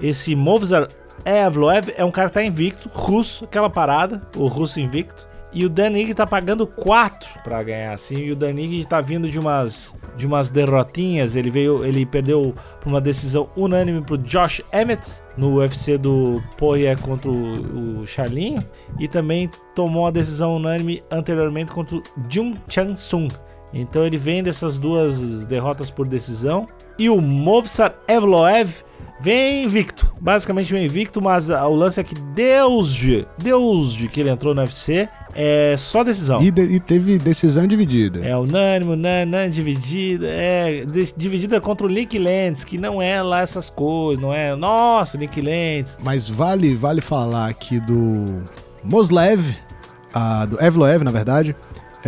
Esse 0.00 0.34
Movzar 0.34 0.88
Evloev 1.24 1.92
é 1.96 2.04
um 2.04 2.10
cara 2.10 2.28
que 2.28 2.34
tá 2.34 2.42
invicto, 2.42 2.88
russo, 2.92 3.44
aquela 3.44 3.70
parada, 3.70 4.22
o 4.36 4.46
russo 4.46 4.80
invicto. 4.80 5.28
E 5.56 5.64
o 5.64 5.70
Danig 5.70 6.12
tá 6.12 6.26
pagando 6.26 6.66
4 6.66 7.40
pra 7.42 7.62
ganhar 7.62 7.94
assim. 7.94 8.16
E 8.16 8.30
o 8.30 8.36
Danig 8.36 8.84
tá 8.84 9.00
vindo 9.00 9.26
de 9.30 9.38
umas 9.38 9.96
de 10.14 10.26
umas 10.26 10.50
derrotinhas. 10.50 11.34
Ele 11.34 11.48
veio, 11.48 11.82
ele 11.82 12.04
perdeu 12.04 12.54
por 12.78 12.90
uma 12.90 13.00
decisão 13.00 13.48
unânime 13.56 14.02
pro 14.02 14.18
Josh 14.18 14.60
Emmett 14.70 15.22
no 15.34 15.54
UFC 15.54 15.96
do 15.96 16.42
Poirier 16.58 17.00
contra 17.00 17.30
o, 17.30 18.02
o 18.02 18.06
Charlinho 18.06 18.62
e 19.00 19.08
também 19.08 19.48
tomou 19.74 20.02
uma 20.02 20.12
decisão 20.12 20.56
unânime 20.56 21.02
anteriormente 21.10 21.72
contra 21.72 21.96
o 21.96 22.02
Jung 22.28 22.60
Chan 22.68 22.94
Sung. 22.94 23.28
Então 23.72 24.04
ele 24.04 24.18
vem 24.18 24.42
dessas 24.42 24.76
duas 24.76 25.46
derrotas 25.46 25.90
por 25.90 26.06
decisão. 26.06 26.68
E 26.98 27.08
o 27.10 27.20
Movsar 27.20 27.94
Evloev 28.08 28.70
vem 29.20 29.64
invicto. 29.64 30.12
Basicamente 30.20 30.72
vem 30.72 30.84
invicto, 30.84 31.20
mas 31.22 31.50
ah, 31.50 31.66
o 31.66 31.74
lance 31.74 32.00
é 32.00 32.04
que 32.04 32.14
desde, 32.14 33.26
desde 33.38 34.08
que 34.08 34.20
ele 34.20 34.30
entrou 34.30 34.54
no 34.54 34.60
UFC, 34.60 35.08
é 35.34 35.74
só 35.76 36.02
decisão. 36.02 36.40
E, 36.42 36.50
de- 36.50 36.62
e 36.74 36.80
teve 36.80 37.18
decisão 37.18 37.66
dividida. 37.66 38.26
É 38.26 38.34
unânime, 38.36 38.92
unânime, 38.92 39.50
dividida, 39.50 40.26
é 40.28 40.84
de- 40.86 41.12
dividida 41.16 41.60
contra 41.60 41.86
o 41.86 41.90
Link 41.90 42.18
Lentz, 42.18 42.64
que 42.64 42.78
não 42.78 43.00
é 43.02 43.22
lá 43.22 43.40
essas 43.40 43.68
coisas, 43.68 44.22
não 44.22 44.32
é, 44.32 44.54
nossa, 44.56 45.16
o 45.16 45.20
Link 45.20 45.38
Lentz. 45.40 45.98
Mas 46.02 46.28
vale, 46.28 46.74
vale 46.74 47.00
falar 47.02 47.48
aqui 47.48 47.78
do 47.80 48.42
Moslev, 48.82 49.54
ah, 50.14 50.46
do 50.46 50.62
Evloev, 50.62 51.02
na 51.04 51.10
verdade. 51.10 51.54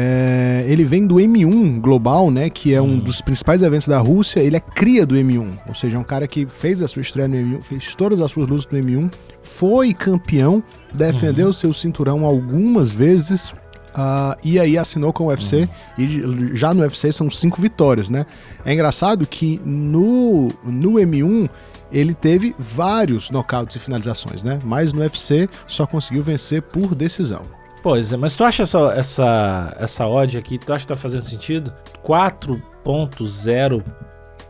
É, 0.01 0.65
ele 0.69 0.85
vem 0.85 1.05
do 1.05 1.17
M1 1.17 1.81
Global, 1.81 2.31
né? 2.31 2.49
Que 2.49 2.73
é 2.73 2.81
um 2.81 3.01
dos 3.01 3.21
principais 3.21 3.63
eventos 3.63 3.89
da 3.89 3.99
Rússia. 3.99 4.39
Ele 4.39 4.57
é 4.57 4.61
cria 4.61 5.05
do 5.05 5.17
M1, 5.17 5.59
ou 5.67 5.75
seja, 5.75 5.97
é 5.97 5.99
um 5.99 6.05
cara 6.05 6.29
que 6.29 6.47
fez 6.47 6.81
a 6.81 6.87
sua 6.87 7.03
estreia 7.03 7.27
no 7.27 7.35
M1, 7.35 7.63
fez 7.65 7.97
todas 7.97 8.21
as 8.21 8.31
suas 8.31 8.47
lutas 8.49 8.69
no 8.71 8.79
M1, 8.79 9.13
foi 9.43 9.93
campeão, 9.93 10.63
defendeu 10.95 11.53
seu 11.53 11.73
cinturão 11.73 12.25
algumas 12.25 12.93
vezes. 12.93 13.53
ah, 13.93 14.39
e 14.45 14.61
aí 14.61 14.79
assinou 14.79 15.13
com 15.13 15.25
o 15.25 15.27
UFC 15.29 15.69
e 15.99 16.55
já 16.57 16.73
no 16.73 16.83
UFC 16.83 17.11
são 17.11 17.29
cinco 17.29 17.61
vitórias, 17.61 18.09
né? 18.09 18.25
É 18.65 18.73
engraçado 18.73 19.27
que 19.27 19.61
no, 19.65 20.53
no 20.63 20.93
M1 20.93 21.51
ele 21.91 22.15
teve 22.15 22.55
vários 22.57 23.31
knockouts 23.31 23.75
e 23.75 23.81
finalizações, 23.81 24.45
né? 24.45 24.61
Mas 24.63 24.93
no 24.93 25.01
UFC 25.01 25.49
só 25.67 25.89
conseguiu 25.89 26.23
vencer 26.23 26.63
por 26.63 26.95
decisão. 26.95 27.58
Pois 27.83 28.13
é, 28.13 28.17
mas 28.17 28.35
tu 28.35 28.45
acha 28.45 28.65
essa, 28.65 28.93
essa, 28.95 29.77
essa 29.79 30.07
odd 30.07 30.37
aqui, 30.37 30.59
tu 30.59 30.73
acha 30.73 30.85
que 30.85 30.89
tá 30.89 30.97
fazendo 30.97 31.23
sentido? 31.23 31.73
4.0 32.05 33.83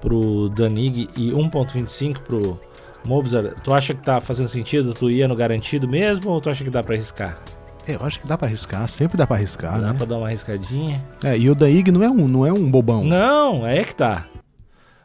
pro 0.00 0.48
Danig 0.50 1.08
e 1.16 1.30
1.25 1.30 2.18
pro 2.20 2.60
Movzar, 3.04 3.54
tu 3.62 3.72
acha 3.72 3.94
que 3.94 4.02
tá 4.02 4.20
fazendo 4.20 4.48
sentido? 4.48 4.94
Tu 4.94 5.10
ia 5.10 5.28
no 5.28 5.36
garantido 5.36 5.88
mesmo 5.88 6.30
ou 6.30 6.40
tu 6.40 6.50
acha 6.50 6.64
que 6.64 6.70
dá 6.70 6.82
pra 6.82 6.94
arriscar? 6.94 7.38
É, 7.86 7.94
eu 7.94 8.04
acho 8.04 8.20
que 8.20 8.26
dá 8.26 8.36
pra 8.36 8.46
arriscar, 8.46 8.86
sempre 8.88 9.16
dá 9.16 9.26
pra 9.26 9.36
arriscar, 9.36 9.80
dá 9.80 9.92
né? 9.92 9.94
pra 9.96 10.06
dar 10.06 10.18
uma 10.18 10.26
arriscadinha? 10.26 11.02
É, 11.24 11.38
e 11.38 11.48
o 11.48 11.54
Daig 11.54 11.90
não 11.90 12.02
é 12.02 12.10
um, 12.10 12.28
não 12.28 12.46
é 12.46 12.52
um 12.52 12.70
bobão. 12.70 13.02
Não, 13.04 13.64
aí 13.64 13.78
é 13.78 13.84
que 13.84 13.94
tá. 13.94 14.26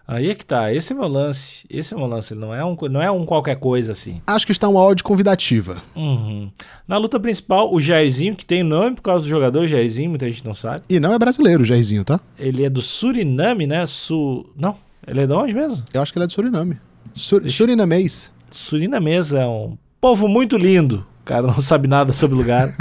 Aí 0.08 0.30
é 0.30 0.36
que 0.36 0.46
tá. 0.46 0.74
Esse 0.74 0.92
é 0.92 0.96
meu 0.96 1.08
lance. 1.08 1.66
Esse 1.70 1.94
é 1.94 1.98
meu 1.98 2.08
lance. 2.08 2.34
Ele 2.34 2.42
não 2.42 2.54
é 2.54 2.64
um, 2.64 2.76
não 2.90 3.02
é 3.02 3.10
um 3.10 3.26
qualquer 3.26 3.56
coisa 3.56 3.94
assim. 3.94 4.22
Acho 4.28 4.46
que 4.46 4.52
está 4.52 4.68
uma 4.68 4.82
odd 4.82 5.02
convidativa. 5.02 5.82
Uhum. 5.96 6.52
Na 6.88 6.98
luta 6.98 7.20
principal, 7.20 7.74
o 7.74 7.80
Jairzinho, 7.80 8.36
que 8.36 8.46
tem 8.46 8.64
nome 8.64 8.96
por 8.96 9.02
causa 9.02 9.24
do 9.24 9.30
jogador 9.30 9.66
Jairzinho, 9.66 10.10
muita 10.10 10.28
gente 10.28 10.46
não 10.46 10.54
sabe. 10.54 10.84
E 10.90 11.00
não 11.00 11.14
é 11.14 11.20
brasileiro, 11.20 11.64
o 11.64 11.66
Jairzinho, 11.66 12.04
tá? 12.04 12.20
Ele 12.38 12.66
é 12.66 12.70
do 12.70 12.82
Suriname, 12.82 13.66
né? 13.66 13.86
Su... 13.86 14.46
Não. 14.58 14.76
Ele 15.08 15.22
é 15.22 15.28
de 15.28 15.34
onde 15.34 15.54
mesmo? 15.56 15.82
Eu 15.94 16.02
acho 16.02 16.12
que 16.12 16.20
ele 16.20 16.26
é 16.26 16.28
de 16.28 16.34
Suriname. 16.34 16.78
Sur 17.16 17.50
Surinamês. 17.50 18.32
Surinamesa 18.52 19.40
é 19.40 19.48
um 19.48 19.78
povo 20.02 20.28
muito 20.28 20.58
lindo. 20.58 21.06
O 21.22 21.26
cara 21.26 21.48
não 21.48 21.60
sabe 21.62 21.88
nada 21.88 22.12
sobre 22.12 22.36
o 22.36 22.40
lugar. 22.40 22.76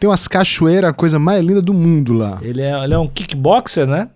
Tem 0.00 0.08
umas 0.08 0.26
cachoeiras, 0.26 0.90
a 0.90 0.94
coisa 0.94 1.18
mais 1.18 1.44
linda 1.44 1.60
do 1.60 1.74
mundo 1.74 2.14
lá. 2.14 2.38
ele, 2.42 2.62
é, 2.62 2.72
ele 2.82 2.94
é 2.94 2.98
um 2.98 3.06
kickboxer, 3.08 3.86
né? 3.86 4.08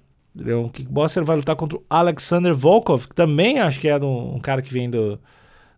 É 0.44 0.54
um 0.54 0.68
kickboxer, 0.68 1.24
vai 1.24 1.36
lutar 1.36 1.56
contra 1.56 1.78
o 1.78 1.82
Alexander 1.88 2.54
Volkov, 2.54 3.06
que 3.08 3.14
também 3.14 3.58
acho 3.58 3.80
que 3.80 3.88
é 3.88 3.98
um, 3.98 4.36
um 4.36 4.40
cara 4.40 4.60
que 4.60 4.72
vem 4.72 4.90
do, 4.90 5.18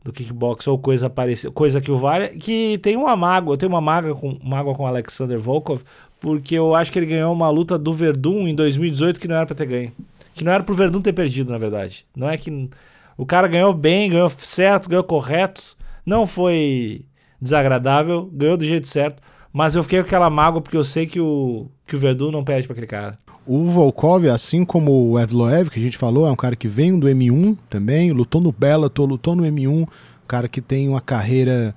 do 0.03 0.13
kickbox 0.13 0.67
ou 0.67 0.79
coisa 0.79 1.09
parecida, 1.09 1.53
coisa 1.53 1.81
que 1.81 1.91
o 1.91 1.97
vale, 1.97 2.29
que 2.39 2.79
tem 2.79 2.97
uma 2.97 3.15
mágoa, 3.15 3.57
tem 3.57 3.69
uma 3.69 3.81
mágoa 3.81 4.15
com, 4.15 4.39
mágoa 4.43 4.75
com 4.75 4.83
o 4.83 4.87
Alexander 4.87 5.39
Volkov, 5.39 5.83
porque 6.21 6.55
eu 6.55 6.75
acho 6.75 6.91
que 6.91 6.99
ele 6.99 7.07
ganhou 7.07 7.33
uma 7.33 7.51
luta 7.51 7.79
do 7.79 7.93
Verdun 7.93 8.49
em 8.49 8.55
2018 8.55 9.21
que 9.21 9.29
não 9.29 9.37
era 9.37 9.47
pra 9.47 9.55
ter 9.55 9.67
ganho. 9.67 9.93
Que 10.35 10.45
não 10.45 10.53
era 10.53 10.63
pro 10.63 10.75
Verdun 10.75 11.01
ter 11.01 11.13
perdido, 11.13 11.53
na 11.53 11.59
verdade. 11.59 12.07
Não 12.17 12.29
é 12.29 12.37
que 12.37 12.71
o 13.17 13.27
cara 13.27 13.49
ganhou 13.49 13.73
bem, 13.73 14.11
ganhou 14.11 14.29
certo, 14.29 14.89
ganhou 14.89 15.05
correto, 15.05 15.77
não 16.05 16.27
foi 16.27 17.05
desagradável, 17.41 18.27
ganhou 18.33 18.57
do 18.57 18.65
jeito 18.65 18.89
certo, 18.89 19.23
mas 19.53 19.75
eu 19.75 19.83
fiquei 19.83 20.01
com 20.01 20.07
aquela 20.07 20.31
mágoa 20.31 20.61
porque 20.61 20.77
eu 20.77 20.85
sei 20.85 21.07
que 21.07 21.21
o 21.21 21.69
que 21.87 21.97
o 21.97 21.99
Verdun 21.99 22.31
não 22.31 22.45
perde 22.45 22.67
pra 22.67 22.75
aquele 22.75 22.87
cara. 22.87 23.19
O 23.51 23.65
Volkov, 23.65 24.29
assim 24.29 24.63
como 24.63 25.11
o 25.11 25.19
Evloev, 25.19 25.71
que 25.71 25.81
a 25.81 25.83
gente 25.83 25.97
falou, 25.97 26.27
é 26.27 26.31
um 26.31 26.37
cara 26.37 26.55
que 26.55 26.69
vem 26.69 26.99
do 26.99 27.07
M1 27.09 27.57
também, 27.71 28.13
lutou 28.13 28.43
no 28.43 28.53
Bellator, 28.53 29.07
lutou 29.09 29.35
no 29.35 29.43
M1, 29.43 29.69
um 29.71 29.87
cara 30.27 30.47
que 30.49 30.61
tem 30.61 30.87
uma 30.87 31.01
carreira 31.01 31.75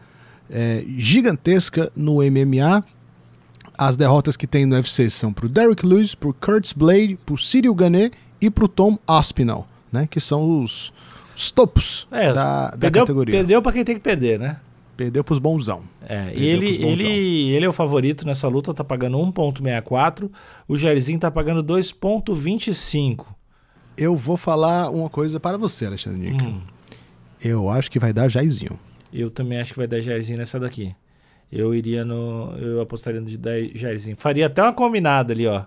é, 0.50 0.84
gigantesca 0.98 1.90
no 1.96 2.16
MMA. 2.16 2.84
As 3.78 3.96
derrotas 3.96 4.36
que 4.36 4.46
tem 4.46 4.66
no 4.66 4.76
UFC 4.76 5.10
são 5.10 5.32
pro 5.32 5.48
Derrick 5.48 5.86
Lewis, 5.86 6.14
pro 6.14 6.34
Curtis 6.34 6.74
Blade, 6.74 7.18
pro 7.26 7.38
Cyril 7.38 7.74
Gane 7.74 8.12
e 8.42 8.50
pro 8.50 8.68
Tom 8.68 8.98
Aspinall, 9.08 9.66
né? 9.94 10.06
Que 10.12 10.20
são 10.20 10.62
os, 10.62 10.92
os 11.36 11.52
topos 11.52 12.06
É, 12.12 12.34
da, 12.34 12.72
da 12.72 12.92
categoria. 12.92 13.34
perdeu 13.34 13.62
pra 13.62 13.72
quem 13.72 13.86
tem 13.86 13.96
que 13.96 14.02
perder, 14.02 14.38
né? 14.38 14.58
Perdeu 15.02 15.24
pros 15.24 15.40
bonzão. 15.40 15.82
É, 16.08 16.32
e 16.36 16.46
ele, 16.46 16.74
bonzão. 16.78 16.90
ele, 16.92 17.50
ele 17.54 17.66
é 17.66 17.70
o 17.70 17.74
favorito 17.74 18.24
nessa 18.24 18.48
luta, 18.48 18.72
tá 18.72 18.84
pagando 18.84 19.18
1.64, 19.18 20.30
o 20.68 20.78
Jairzinho 20.78 21.18
tá 21.18 21.32
pagando 21.32 21.64
2.25. 21.64 23.26
Eu 23.98 24.16
vou 24.16 24.38
falar 24.38 24.92
uma 24.92 25.10
coisa 25.10 25.40
para 25.40 25.58
você, 25.58 25.88
Alexandre 25.88 26.20
Nick. 26.32 26.44
Hum, 26.44 26.62
Eu 27.44 27.68
acho 27.70 27.90
que 27.90 27.98
vai 27.98 28.14
dar 28.14 28.28
Jairzinho. 28.30 28.80
eu 29.12 29.30
também 29.32 29.60
acho 29.60 29.74
que 29.74 29.80
vai 29.80 29.88
dar 29.88 30.00
Jairzinho 30.02 30.38
nessa 30.38 30.60
daqui. 30.60 30.96
Eu 31.52 31.74
iria 31.74 32.06
no. 32.06 32.56
Eu 32.58 32.80
apostaria 32.80 33.20
no 33.20 33.26
de 33.28 33.38
dar 33.38 33.60
Jairzinho. 33.76 34.16
Faria 34.16 34.46
até 34.46 34.62
uma 34.62 34.72
combinada 34.72 35.34
ali, 35.34 35.48
ó. 35.48 35.64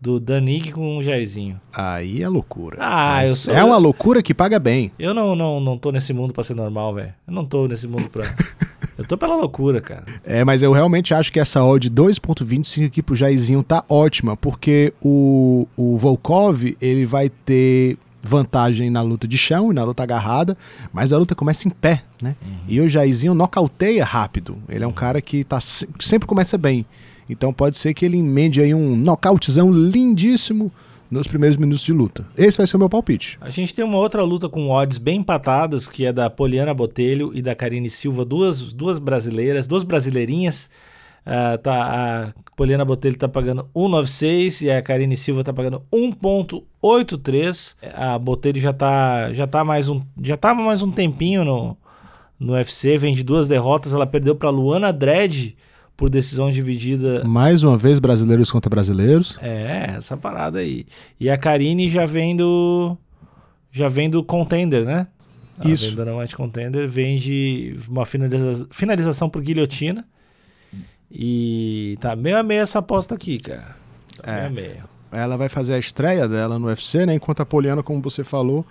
Do 0.00 0.18
Danig 0.18 0.72
com 0.72 0.96
o 0.96 1.02
Jairzinho. 1.02 1.60
Aí 1.72 2.22
é 2.22 2.28
loucura. 2.28 2.78
Ah, 2.80 3.16
Mas 3.16 3.28
eu 3.30 3.36
sou- 3.36 3.54
É 3.54 3.62
uma 3.62 3.76
loucura 3.76 4.22
que 4.22 4.32
paga 4.32 4.58
bem. 4.58 4.90
Eu 4.98 5.12
não, 5.12 5.36
não, 5.36 5.60
não 5.60 5.76
tô 5.76 5.92
nesse 5.92 6.12
mundo 6.14 6.32
pra 6.32 6.42
ser 6.42 6.54
normal, 6.54 6.94
velho. 6.94 7.12
Eu 7.28 7.34
não 7.34 7.44
tô 7.44 7.68
nesse 7.68 7.86
mundo 7.86 8.08
pra. 8.08 8.22
eu 8.96 9.04
tô 9.06 9.18
pela 9.18 9.36
loucura, 9.36 9.78
cara. 9.80 10.04
É, 10.24 10.42
mas 10.42 10.62
eu 10.62 10.72
realmente 10.72 11.12
acho 11.12 11.30
que 11.30 11.38
essa 11.38 11.62
odd 11.62 11.90
2.25 11.90 12.86
aqui 12.86 13.02
pro 13.02 13.14
Jairzinho 13.14 13.62
tá 13.62 13.84
ótima, 13.90 14.36
porque 14.38 14.94
o, 15.02 15.66
o 15.76 15.98
Volkov, 15.98 16.64
ele 16.80 17.04
vai 17.04 17.28
ter 17.28 17.98
vantagem 18.22 18.90
na 18.90 19.00
luta 19.02 19.26
de 19.28 19.36
chão 19.38 19.70
e 19.70 19.74
na 19.74 19.82
luta 19.84 20.02
agarrada, 20.02 20.56
mas 20.92 21.10
a 21.12 21.18
luta 21.18 21.34
começa 21.34 21.66
em 21.66 21.70
pé, 21.70 22.02
né? 22.22 22.36
E 22.68 22.80
o 22.80 22.88
Jairzinho 22.88 23.34
nocauteia 23.34 24.04
rápido. 24.04 24.56
Ele 24.68 24.84
é 24.84 24.86
um 24.86 24.92
cara 24.92 25.20
que 25.22 25.42
tá, 25.44 25.60
se- 25.60 25.88
sempre 25.98 26.26
começa 26.28 26.56
bem. 26.58 26.84
Então 27.30 27.52
pode 27.52 27.78
ser 27.78 27.94
que 27.94 28.04
ele 28.04 28.18
emende 28.18 28.60
aí 28.60 28.74
um 28.74 28.96
nocautezão 28.96 29.72
lindíssimo 29.72 30.72
nos 31.10 31.26
primeiros 31.26 31.56
minutos 31.56 31.84
de 31.84 31.92
luta. 31.92 32.26
Esse 32.36 32.58
vai 32.58 32.66
ser 32.66 32.76
o 32.76 32.78
meu 32.78 32.88
palpite. 32.88 33.38
A 33.40 33.50
gente 33.50 33.74
tem 33.74 33.84
uma 33.84 33.98
outra 33.98 34.22
luta 34.22 34.48
com 34.48 34.70
odds 34.70 34.98
bem 34.98 35.20
empatadas, 35.20 35.88
que 35.88 36.06
é 36.06 36.12
da 36.12 36.30
Poliana 36.30 36.72
Botelho 36.72 37.32
e 37.34 37.42
da 37.42 37.54
Karine 37.54 37.90
Silva, 37.90 38.24
duas, 38.24 38.72
duas 38.72 38.98
brasileiras, 38.98 39.66
duas 39.66 39.82
brasileirinhas. 39.82 40.70
Ah, 41.24 41.58
tá, 41.58 42.32
a 42.32 42.32
Poliana 42.56 42.84
Botelho 42.84 43.16
tá 43.16 43.28
pagando 43.28 43.68
1,96 43.74 44.62
e 44.62 44.70
a 44.70 44.80
Karine 44.80 45.16
Silva 45.16 45.44
tá 45.44 45.52
pagando 45.52 45.82
1,83. 45.92 47.76
A 47.94 48.18
Botelho 48.18 48.60
já 48.60 48.72
tá, 48.72 49.32
já 49.32 49.46
tá 49.46 49.64
mais 49.64 49.88
um, 49.88 50.00
já 50.22 50.36
tava 50.36 50.60
mais 50.62 50.82
um 50.82 50.90
tempinho 50.90 51.44
no, 51.44 51.76
no 52.38 52.54
UFC, 52.54 52.96
vem 52.96 53.14
de 53.14 53.22
duas 53.22 53.46
derrotas, 53.48 53.92
ela 53.92 54.06
perdeu 54.06 54.34
para 54.34 54.48
Luana 54.48 54.92
Dredd 54.92 55.54
por 56.00 56.08
decisão 56.08 56.50
dividida 56.50 57.22
Mais 57.24 57.62
uma 57.62 57.76
vez, 57.76 57.98
brasileiros 57.98 58.50
contra 58.50 58.70
brasileiros. 58.70 59.36
é, 59.42 59.96
essa 59.98 60.16
parada 60.16 60.58
aí. 60.60 60.86
E 61.20 61.28
a 61.28 61.36
Karine 61.36 61.90
já 61.90 62.06
vem 62.06 62.34
do. 62.34 62.96
Já 63.70 63.86
vem 63.86 64.08
do 64.08 64.24
contender, 64.24 64.82
né? 64.86 65.06
Ela 65.62 65.70
Isso. 65.70 65.84
Vem 65.88 65.94
do 65.96 66.04
Dynamite 66.04 66.34
Contender, 66.34 66.88
vem 66.88 67.18
de 67.18 67.76
uma 67.86 68.06
finaliza- 68.06 68.66
finalização 68.70 69.28
por 69.28 69.42
guilhotina. 69.42 70.06
E 71.10 71.98
tá 72.00 72.16
meio 72.16 72.38
a 72.38 72.42
meio 72.42 72.62
essa 72.62 72.78
aposta 72.78 73.14
aqui, 73.14 73.38
cara. 73.38 73.76
Tá 74.22 74.32
É. 74.32 74.36
meio 74.36 74.46
a 74.46 74.50
meio. 74.50 74.84
Ela 75.12 75.36
vai 75.36 75.48
fazer 75.50 75.74
a 75.74 75.78
estreia 75.78 76.26
dela 76.26 76.58
no 76.58 76.66
UFC, 76.68 77.04
né? 77.04 77.14
Enquanto 77.14 77.40
a 77.40 77.46
Poliana, 77.46 77.82
como 77.82 78.00
você 78.00 78.24
falou, 78.24 78.64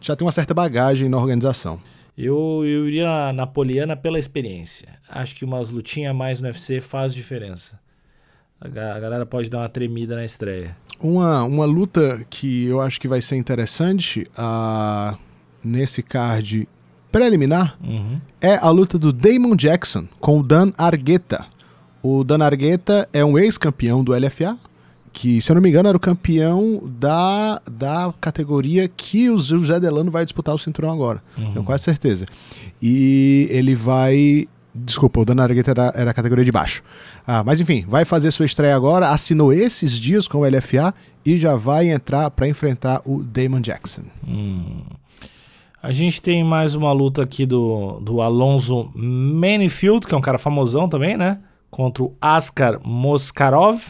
já 0.00 0.14
tem 0.14 0.24
uma 0.24 0.30
certa 0.32 0.54
bagagem 0.54 1.08
na 1.08 1.16
organização. 1.16 1.80
Eu, 2.20 2.64
eu 2.64 2.88
iria 2.88 3.04
na, 3.04 3.32
na 3.32 3.46
Poliana 3.46 3.96
pela 3.96 4.18
experiência. 4.18 4.88
Acho 5.08 5.36
que 5.36 5.44
umas 5.44 5.70
lutinhas 5.70 6.10
a 6.10 6.14
mais 6.14 6.40
no 6.40 6.48
UFC 6.48 6.80
faz 6.80 7.14
diferença. 7.14 7.78
A, 8.60 8.66
a 8.66 8.98
galera 8.98 9.24
pode 9.24 9.48
dar 9.48 9.58
uma 9.58 9.68
tremida 9.68 10.16
na 10.16 10.24
estreia. 10.24 10.76
Uma, 11.00 11.44
uma 11.44 11.64
luta 11.64 12.26
que 12.28 12.64
eu 12.64 12.80
acho 12.80 13.00
que 13.00 13.06
vai 13.06 13.20
ser 13.22 13.36
interessante 13.36 14.26
ah, 14.36 15.16
nesse 15.62 16.02
card 16.02 16.68
preliminar 17.12 17.78
Uhum. 17.82 18.20
é 18.40 18.56
a 18.56 18.68
luta 18.68 18.98
do 18.98 19.12
Damon 19.12 19.54
Jackson 19.54 20.08
com 20.18 20.40
o 20.40 20.42
Dan 20.42 20.72
Argueta. 20.76 21.46
O 22.02 22.24
Dan 22.24 22.44
Argueta 22.44 23.08
é 23.12 23.24
um 23.24 23.38
ex-campeão 23.38 24.02
do 24.02 24.12
LFA, 24.12 24.58
que, 25.18 25.42
se 25.42 25.50
eu 25.50 25.56
não 25.56 25.60
me 25.60 25.68
engano, 25.68 25.88
era 25.88 25.96
o 25.96 26.00
campeão 26.00 26.80
da, 26.84 27.60
da 27.68 28.14
categoria 28.20 28.86
que 28.86 29.28
o 29.28 29.36
José 29.36 29.80
Delano 29.80 30.12
vai 30.12 30.22
disputar 30.22 30.54
o 30.54 30.58
cinturão 30.58 30.92
agora. 30.92 31.20
Tenho 31.34 31.64
quase 31.64 31.82
certeza. 31.82 32.24
E 32.80 33.48
ele 33.50 33.74
vai. 33.74 34.46
Desculpa, 34.72 35.18
o 35.18 35.24
Dan 35.24 35.42
Argueta 35.42 35.72
era, 35.72 35.92
era 35.96 36.10
a 36.12 36.14
categoria 36.14 36.44
de 36.44 36.52
baixo. 36.52 36.84
Ah, 37.26 37.42
mas 37.42 37.60
enfim, 37.60 37.84
vai 37.88 38.04
fazer 38.04 38.30
sua 38.30 38.46
estreia 38.46 38.76
agora, 38.76 39.10
assinou 39.10 39.52
esses 39.52 39.98
dias 39.98 40.28
com 40.28 40.38
o 40.38 40.48
LFA 40.48 40.94
e 41.26 41.36
já 41.36 41.56
vai 41.56 41.90
entrar 41.90 42.30
para 42.30 42.46
enfrentar 42.46 43.02
o 43.04 43.20
Damon 43.20 43.60
Jackson. 43.60 44.02
Hum. 44.24 44.82
A 45.82 45.90
gente 45.90 46.22
tem 46.22 46.44
mais 46.44 46.76
uma 46.76 46.92
luta 46.92 47.24
aqui 47.24 47.44
do, 47.44 47.98
do 48.00 48.20
Alonso 48.20 48.88
Manifield, 48.94 50.06
que 50.06 50.14
é 50.14 50.16
um 50.16 50.20
cara 50.20 50.38
famosão 50.38 50.88
também, 50.88 51.16
né? 51.16 51.40
Contra 51.72 52.04
o 52.04 52.14
Askar 52.20 52.78
Moskarov. 52.84 53.80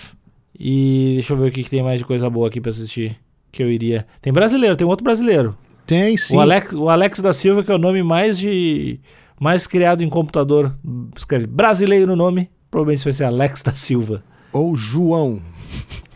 E 0.59 1.13
deixa 1.15 1.33
eu 1.33 1.37
ver 1.37 1.49
o 1.49 1.53
que, 1.53 1.63
que 1.63 1.71
tem 1.71 1.83
mais 1.83 1.99
de 1.99 2.05
coisa 2.05 2.29
boa 2.29 2.49
aqui 2.49 2.61
pra 2.61 2.71
assistir. 2.71 3.17
Que 3.53 3.63
eu 3.63 3.71
iria. 3.71 4.07
Tem 4.21 4.33
brasileiro, 4.33 4.77
tem 4.77 4.87
outro 4.87 5.05
brasileiro. 5.05 5.57
Tem 5.87 6.17
sim. 6.17 6.37
O 6.37 6.41
Alex, 6.41 6.73
o 6.73 6.89
Alex 6.89 7.21
da 7.21 7.33
Silva, 7.33 7.63
que 7.63 7.71
é 7.71 7.75
o 7.75 7.79
nome 7.79 8.03
mais 8.03 8.39
de. 8.39 9.01
mais 9.41 9.67
criado 9.67 10.03
em 10.03 10.09
computador. 10.09 10.75
Escreve 11.17 11.47
brasileiro 11.47 12.09
no 12.09 12.17
nome. 12.17 12.51
Provavelmente 12.71 13.05
vai 13.05 13.13
ser 13.13 13.25
Alex 13.25 13.63
da 13.63 13.75
Silva. 13.75 14.23
Ou 14.53 14.77
João. 14.77 15.41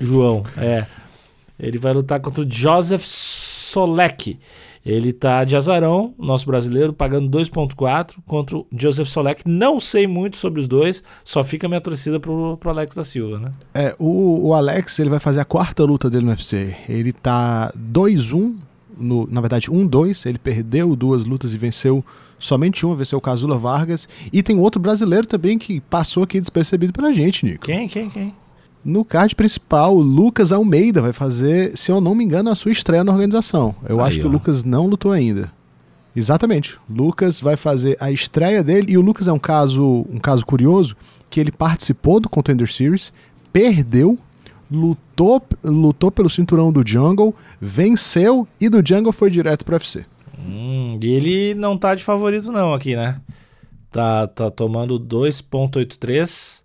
João, 0.01 0.45
é. 0.59 0.87
Ele 1.59 1.79
vai 1.79 1.95
lutar 1.95 2.21
contra 2.21 2.43
o 2.43 2.51
Joseph 2.51 3.05
Solek. 3.05 4.39
Ele 4.85 5.13
tá 5.13 5.45
de 5.45 5.55
azarão, 5.55 6.13
nosso 6.19 6.47
brasileiro, 6.47 6.93
pagando 6.93 7.29
2.4 7.37 8.17
contra 8.27 8.57
o 8.57 8.67
Joseph 8.77 9.09
Solek. 9.09 9.43
Não 9.47 9.79
sei 9.79 10.07
muito 10.07 10.37
sobre 10.37 10.61
os 10.61 10.67
dois, 10.67 11.03
só 11.23 11.45
fica 11.45 11.69
minha 11.69 11.81
torcida 11.81 12.19
pro, 12.19 12.57
pro 12.57 12.71
Alex 12.71 12.97
da 12.97 13.05
Silva, 13.05 13.39
né? 13.39 13.53
É, 13.75 13.95
o, 13.99 14.49
o 14.49 14.55
Alex 14.55 14.99
ele 14.99 15.11
vai 15.11 15.21
fazer 15.21 15.41
a 15.41 15.45
quarta 15.45 15.85
luta 15.85 16.11
dele 16.11 16.25
no 16.25 16.31
UFC. 16.31 16.75
Ele 16.89 17.13
tá 17.13 17.73
2-1, 17.79 18.57
no, 18.99 19.29
na 19.31 19.41
verdade 19.41 19.71
1-2. 19.71 20.27
Ele 20.29 20.39
perdeu 20.39 20.97
duas 20.97 21.25
lutas 21.25 21.55
e 21.55 21.59
venceu 21.59 22.05
somente 22.39 22.85
uma, 22.85 22.97
venceu 22.97 23.19
o 23.19 23.23
Casula 23.23 23.57
Vargas. 23.57 24.09
E 24.33 24.43
tem 24.43 24.59
outro 24.59 24.81
brasileiro 24.81 25.27
também 25.27 25.59
que 25.59 25.81
passou 25.81 26.25
aqui 26.25 26.41
despercebido 26.41 26.93
pela 26.93 27.13
gente, 27.13 27.47
Nico. 27.47 27.67
Quem, 27.67 27.87
quem, 27.87 28.11
quem? 28.11 28.35
No 28.85 29.05
card 29.05 29.35
principal, 29.37 29.97
o 29.97 30.01
Lucas 30.01 30.51
Almeida 30.51 31.01
vai 31.01 31.13
fazer, 31.13 31.77
se 31.77 31.93
eu 31.93 32.01
não 32.01 32.15
me 32.15 32.25
engano, 32.25 32.51
a 32.51 32.55
sua 32.55 32.73
estreia 32.73 33.05
na 33.05 33.13
organização. 33.13 33.75
Eu 33.89 34.01
Aí, 34.01 34.09
acho 34.09 34.19
que 34.21 34.27
ó. 34.27 34.29
o 34.29 34.33
Lucas 34.33 34.65
não 34.65 34.87
lutou 34.87 35.13
ainda. 35.13 35.51
Exatamente. 36.15 36.79
Lucas 36.91 37.41
vai 37.41 37.57
fazer 37.57 37.97
a 38.01 38.11
estreia 38.11 38.63
dele 38.63 38.93
e 38.93 38.99
o 38.99 39.01
Lucas 39.01 39.29
é 39.29 39.33
um 39.33 39.39
caso, 39.39 40.05
um 40.11 40.19
caso 40.19 40.45
curioso 40.45 40.97
que 41.31 41.41
ele 41.41 41.51
participou 41.53 42.21
do 42.21 42.29
Contender 42.29 42.71
Series, 42.71 43.13
perdeu, 43.53 44.19
lutou, 44.71 45.41
lutou 45.65 46.11
pelo 46.11 46.29
cinturão 46.29 46.71
do 46.71 46.87
Jungle, 46.87 47.35
venceu 47.61 48.47
e 48.61 48.69
do 48.69 48.87
Jungle 48.87 49.13
foi 49.13 49.31
direto 49.31 49.65
para 49.65 49.75
UFC. 49.75 50.05
Hum, 50.39 50.99
e 51.01 51.07
ele 51.07 51.55
não 51.55 51.79
tá 51.79 51.95
de 51.95 52.03
favorito 52.03 52.51
não 52.53 52.75
aqui, 52.75 52.97
né? 52.97 53.21
Tá, 53.91 54.27
tá 54.27 54.51
tomando 54.51 54.99
2.83, 54.99 56.63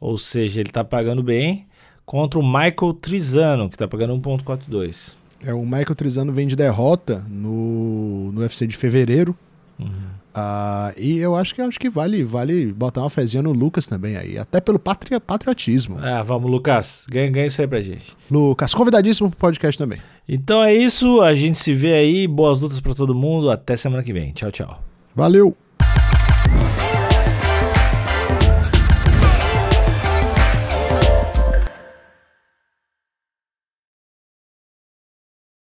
ou 0.00 0.18
seja, 0.18 0.60
ele 0.60 0.70
tá 0.70 0.84
pagando 0.84 1.22
bem, 1.22 1.66
contra 2.04 2.38
o 2.38 2.42
Michael 2.42 2.94
Trizano, 3.00 3.68
que 3.68 3.76
tá 3.76 3.86
pagando 3.86 4.14
1.42. 4.14 5.16
É, 5.44 5.52
o 5.52 5.62
Michael 5.62 5.94
Trizano 5.94 6.32
vem 6.32 6.46
de 6.46 6.56
derrota 6.56 7.24
no, 7.28 8.32
no 8.32 8.40
UFC 8.40 8.66
de 8.66 8.76
fevereiro. 8.76 9.36
Ah, 10.34 10.92
e 10.96 11.18
eu 11.18 11.34
acho 11.34 11.54
que 11.54 11.60
acho 11.60 11.78
que 11.80 11.90
vale, 11.90 12.22
vale 12.22 12.72
botar 12.72 13.00
uma 13.00 13.10
fezinha 13.10 13.42
no 13.42 13.52
Lucas 13.52 13.86
também 13.86 14.16
aí, 14.16 14.38
até 14.38 14.60
pelo 14.60 14.78
patria, 14.78 15.20
patriotismo. 15.20 15.98
Ah, 16.00 16.22
vamos, 16.22 16.50
Lucas. 16.50 17.04
Ganha, 17.08 17.30
ganha 17.30 17.46
isso 17.46 17.60
aí 17.60 17.66
pra 17.66 17.80
gente. 17.80 18.16
Lucas, 18.30 18.72
convidadíssimo 18.74 19.30
pro 19.30 19.38
podcast 19.38 19.76
também. 19.76 20.00
Então 20.28 20.62
é 20.62 20.74
isso. 20.74 21.22
A 21.22 21.34
gente 21.34 21.58
se 21.58 21.72
vê 21.72 21.94
aí. 21.94 22.28
Boas 22.28 22.60
lutas 22.60 22.80
pra 22.80 22.94
todo 22.94 23.14
mundo. 23.14 23.50
Até 23.50 23.76
semana 23.76 24.02
que 24.02 24.12
vem. 24.12 24.30
Tchau, 24.32 24.52
tchau. 24.52 24.82
Valeu! 25.14 25.56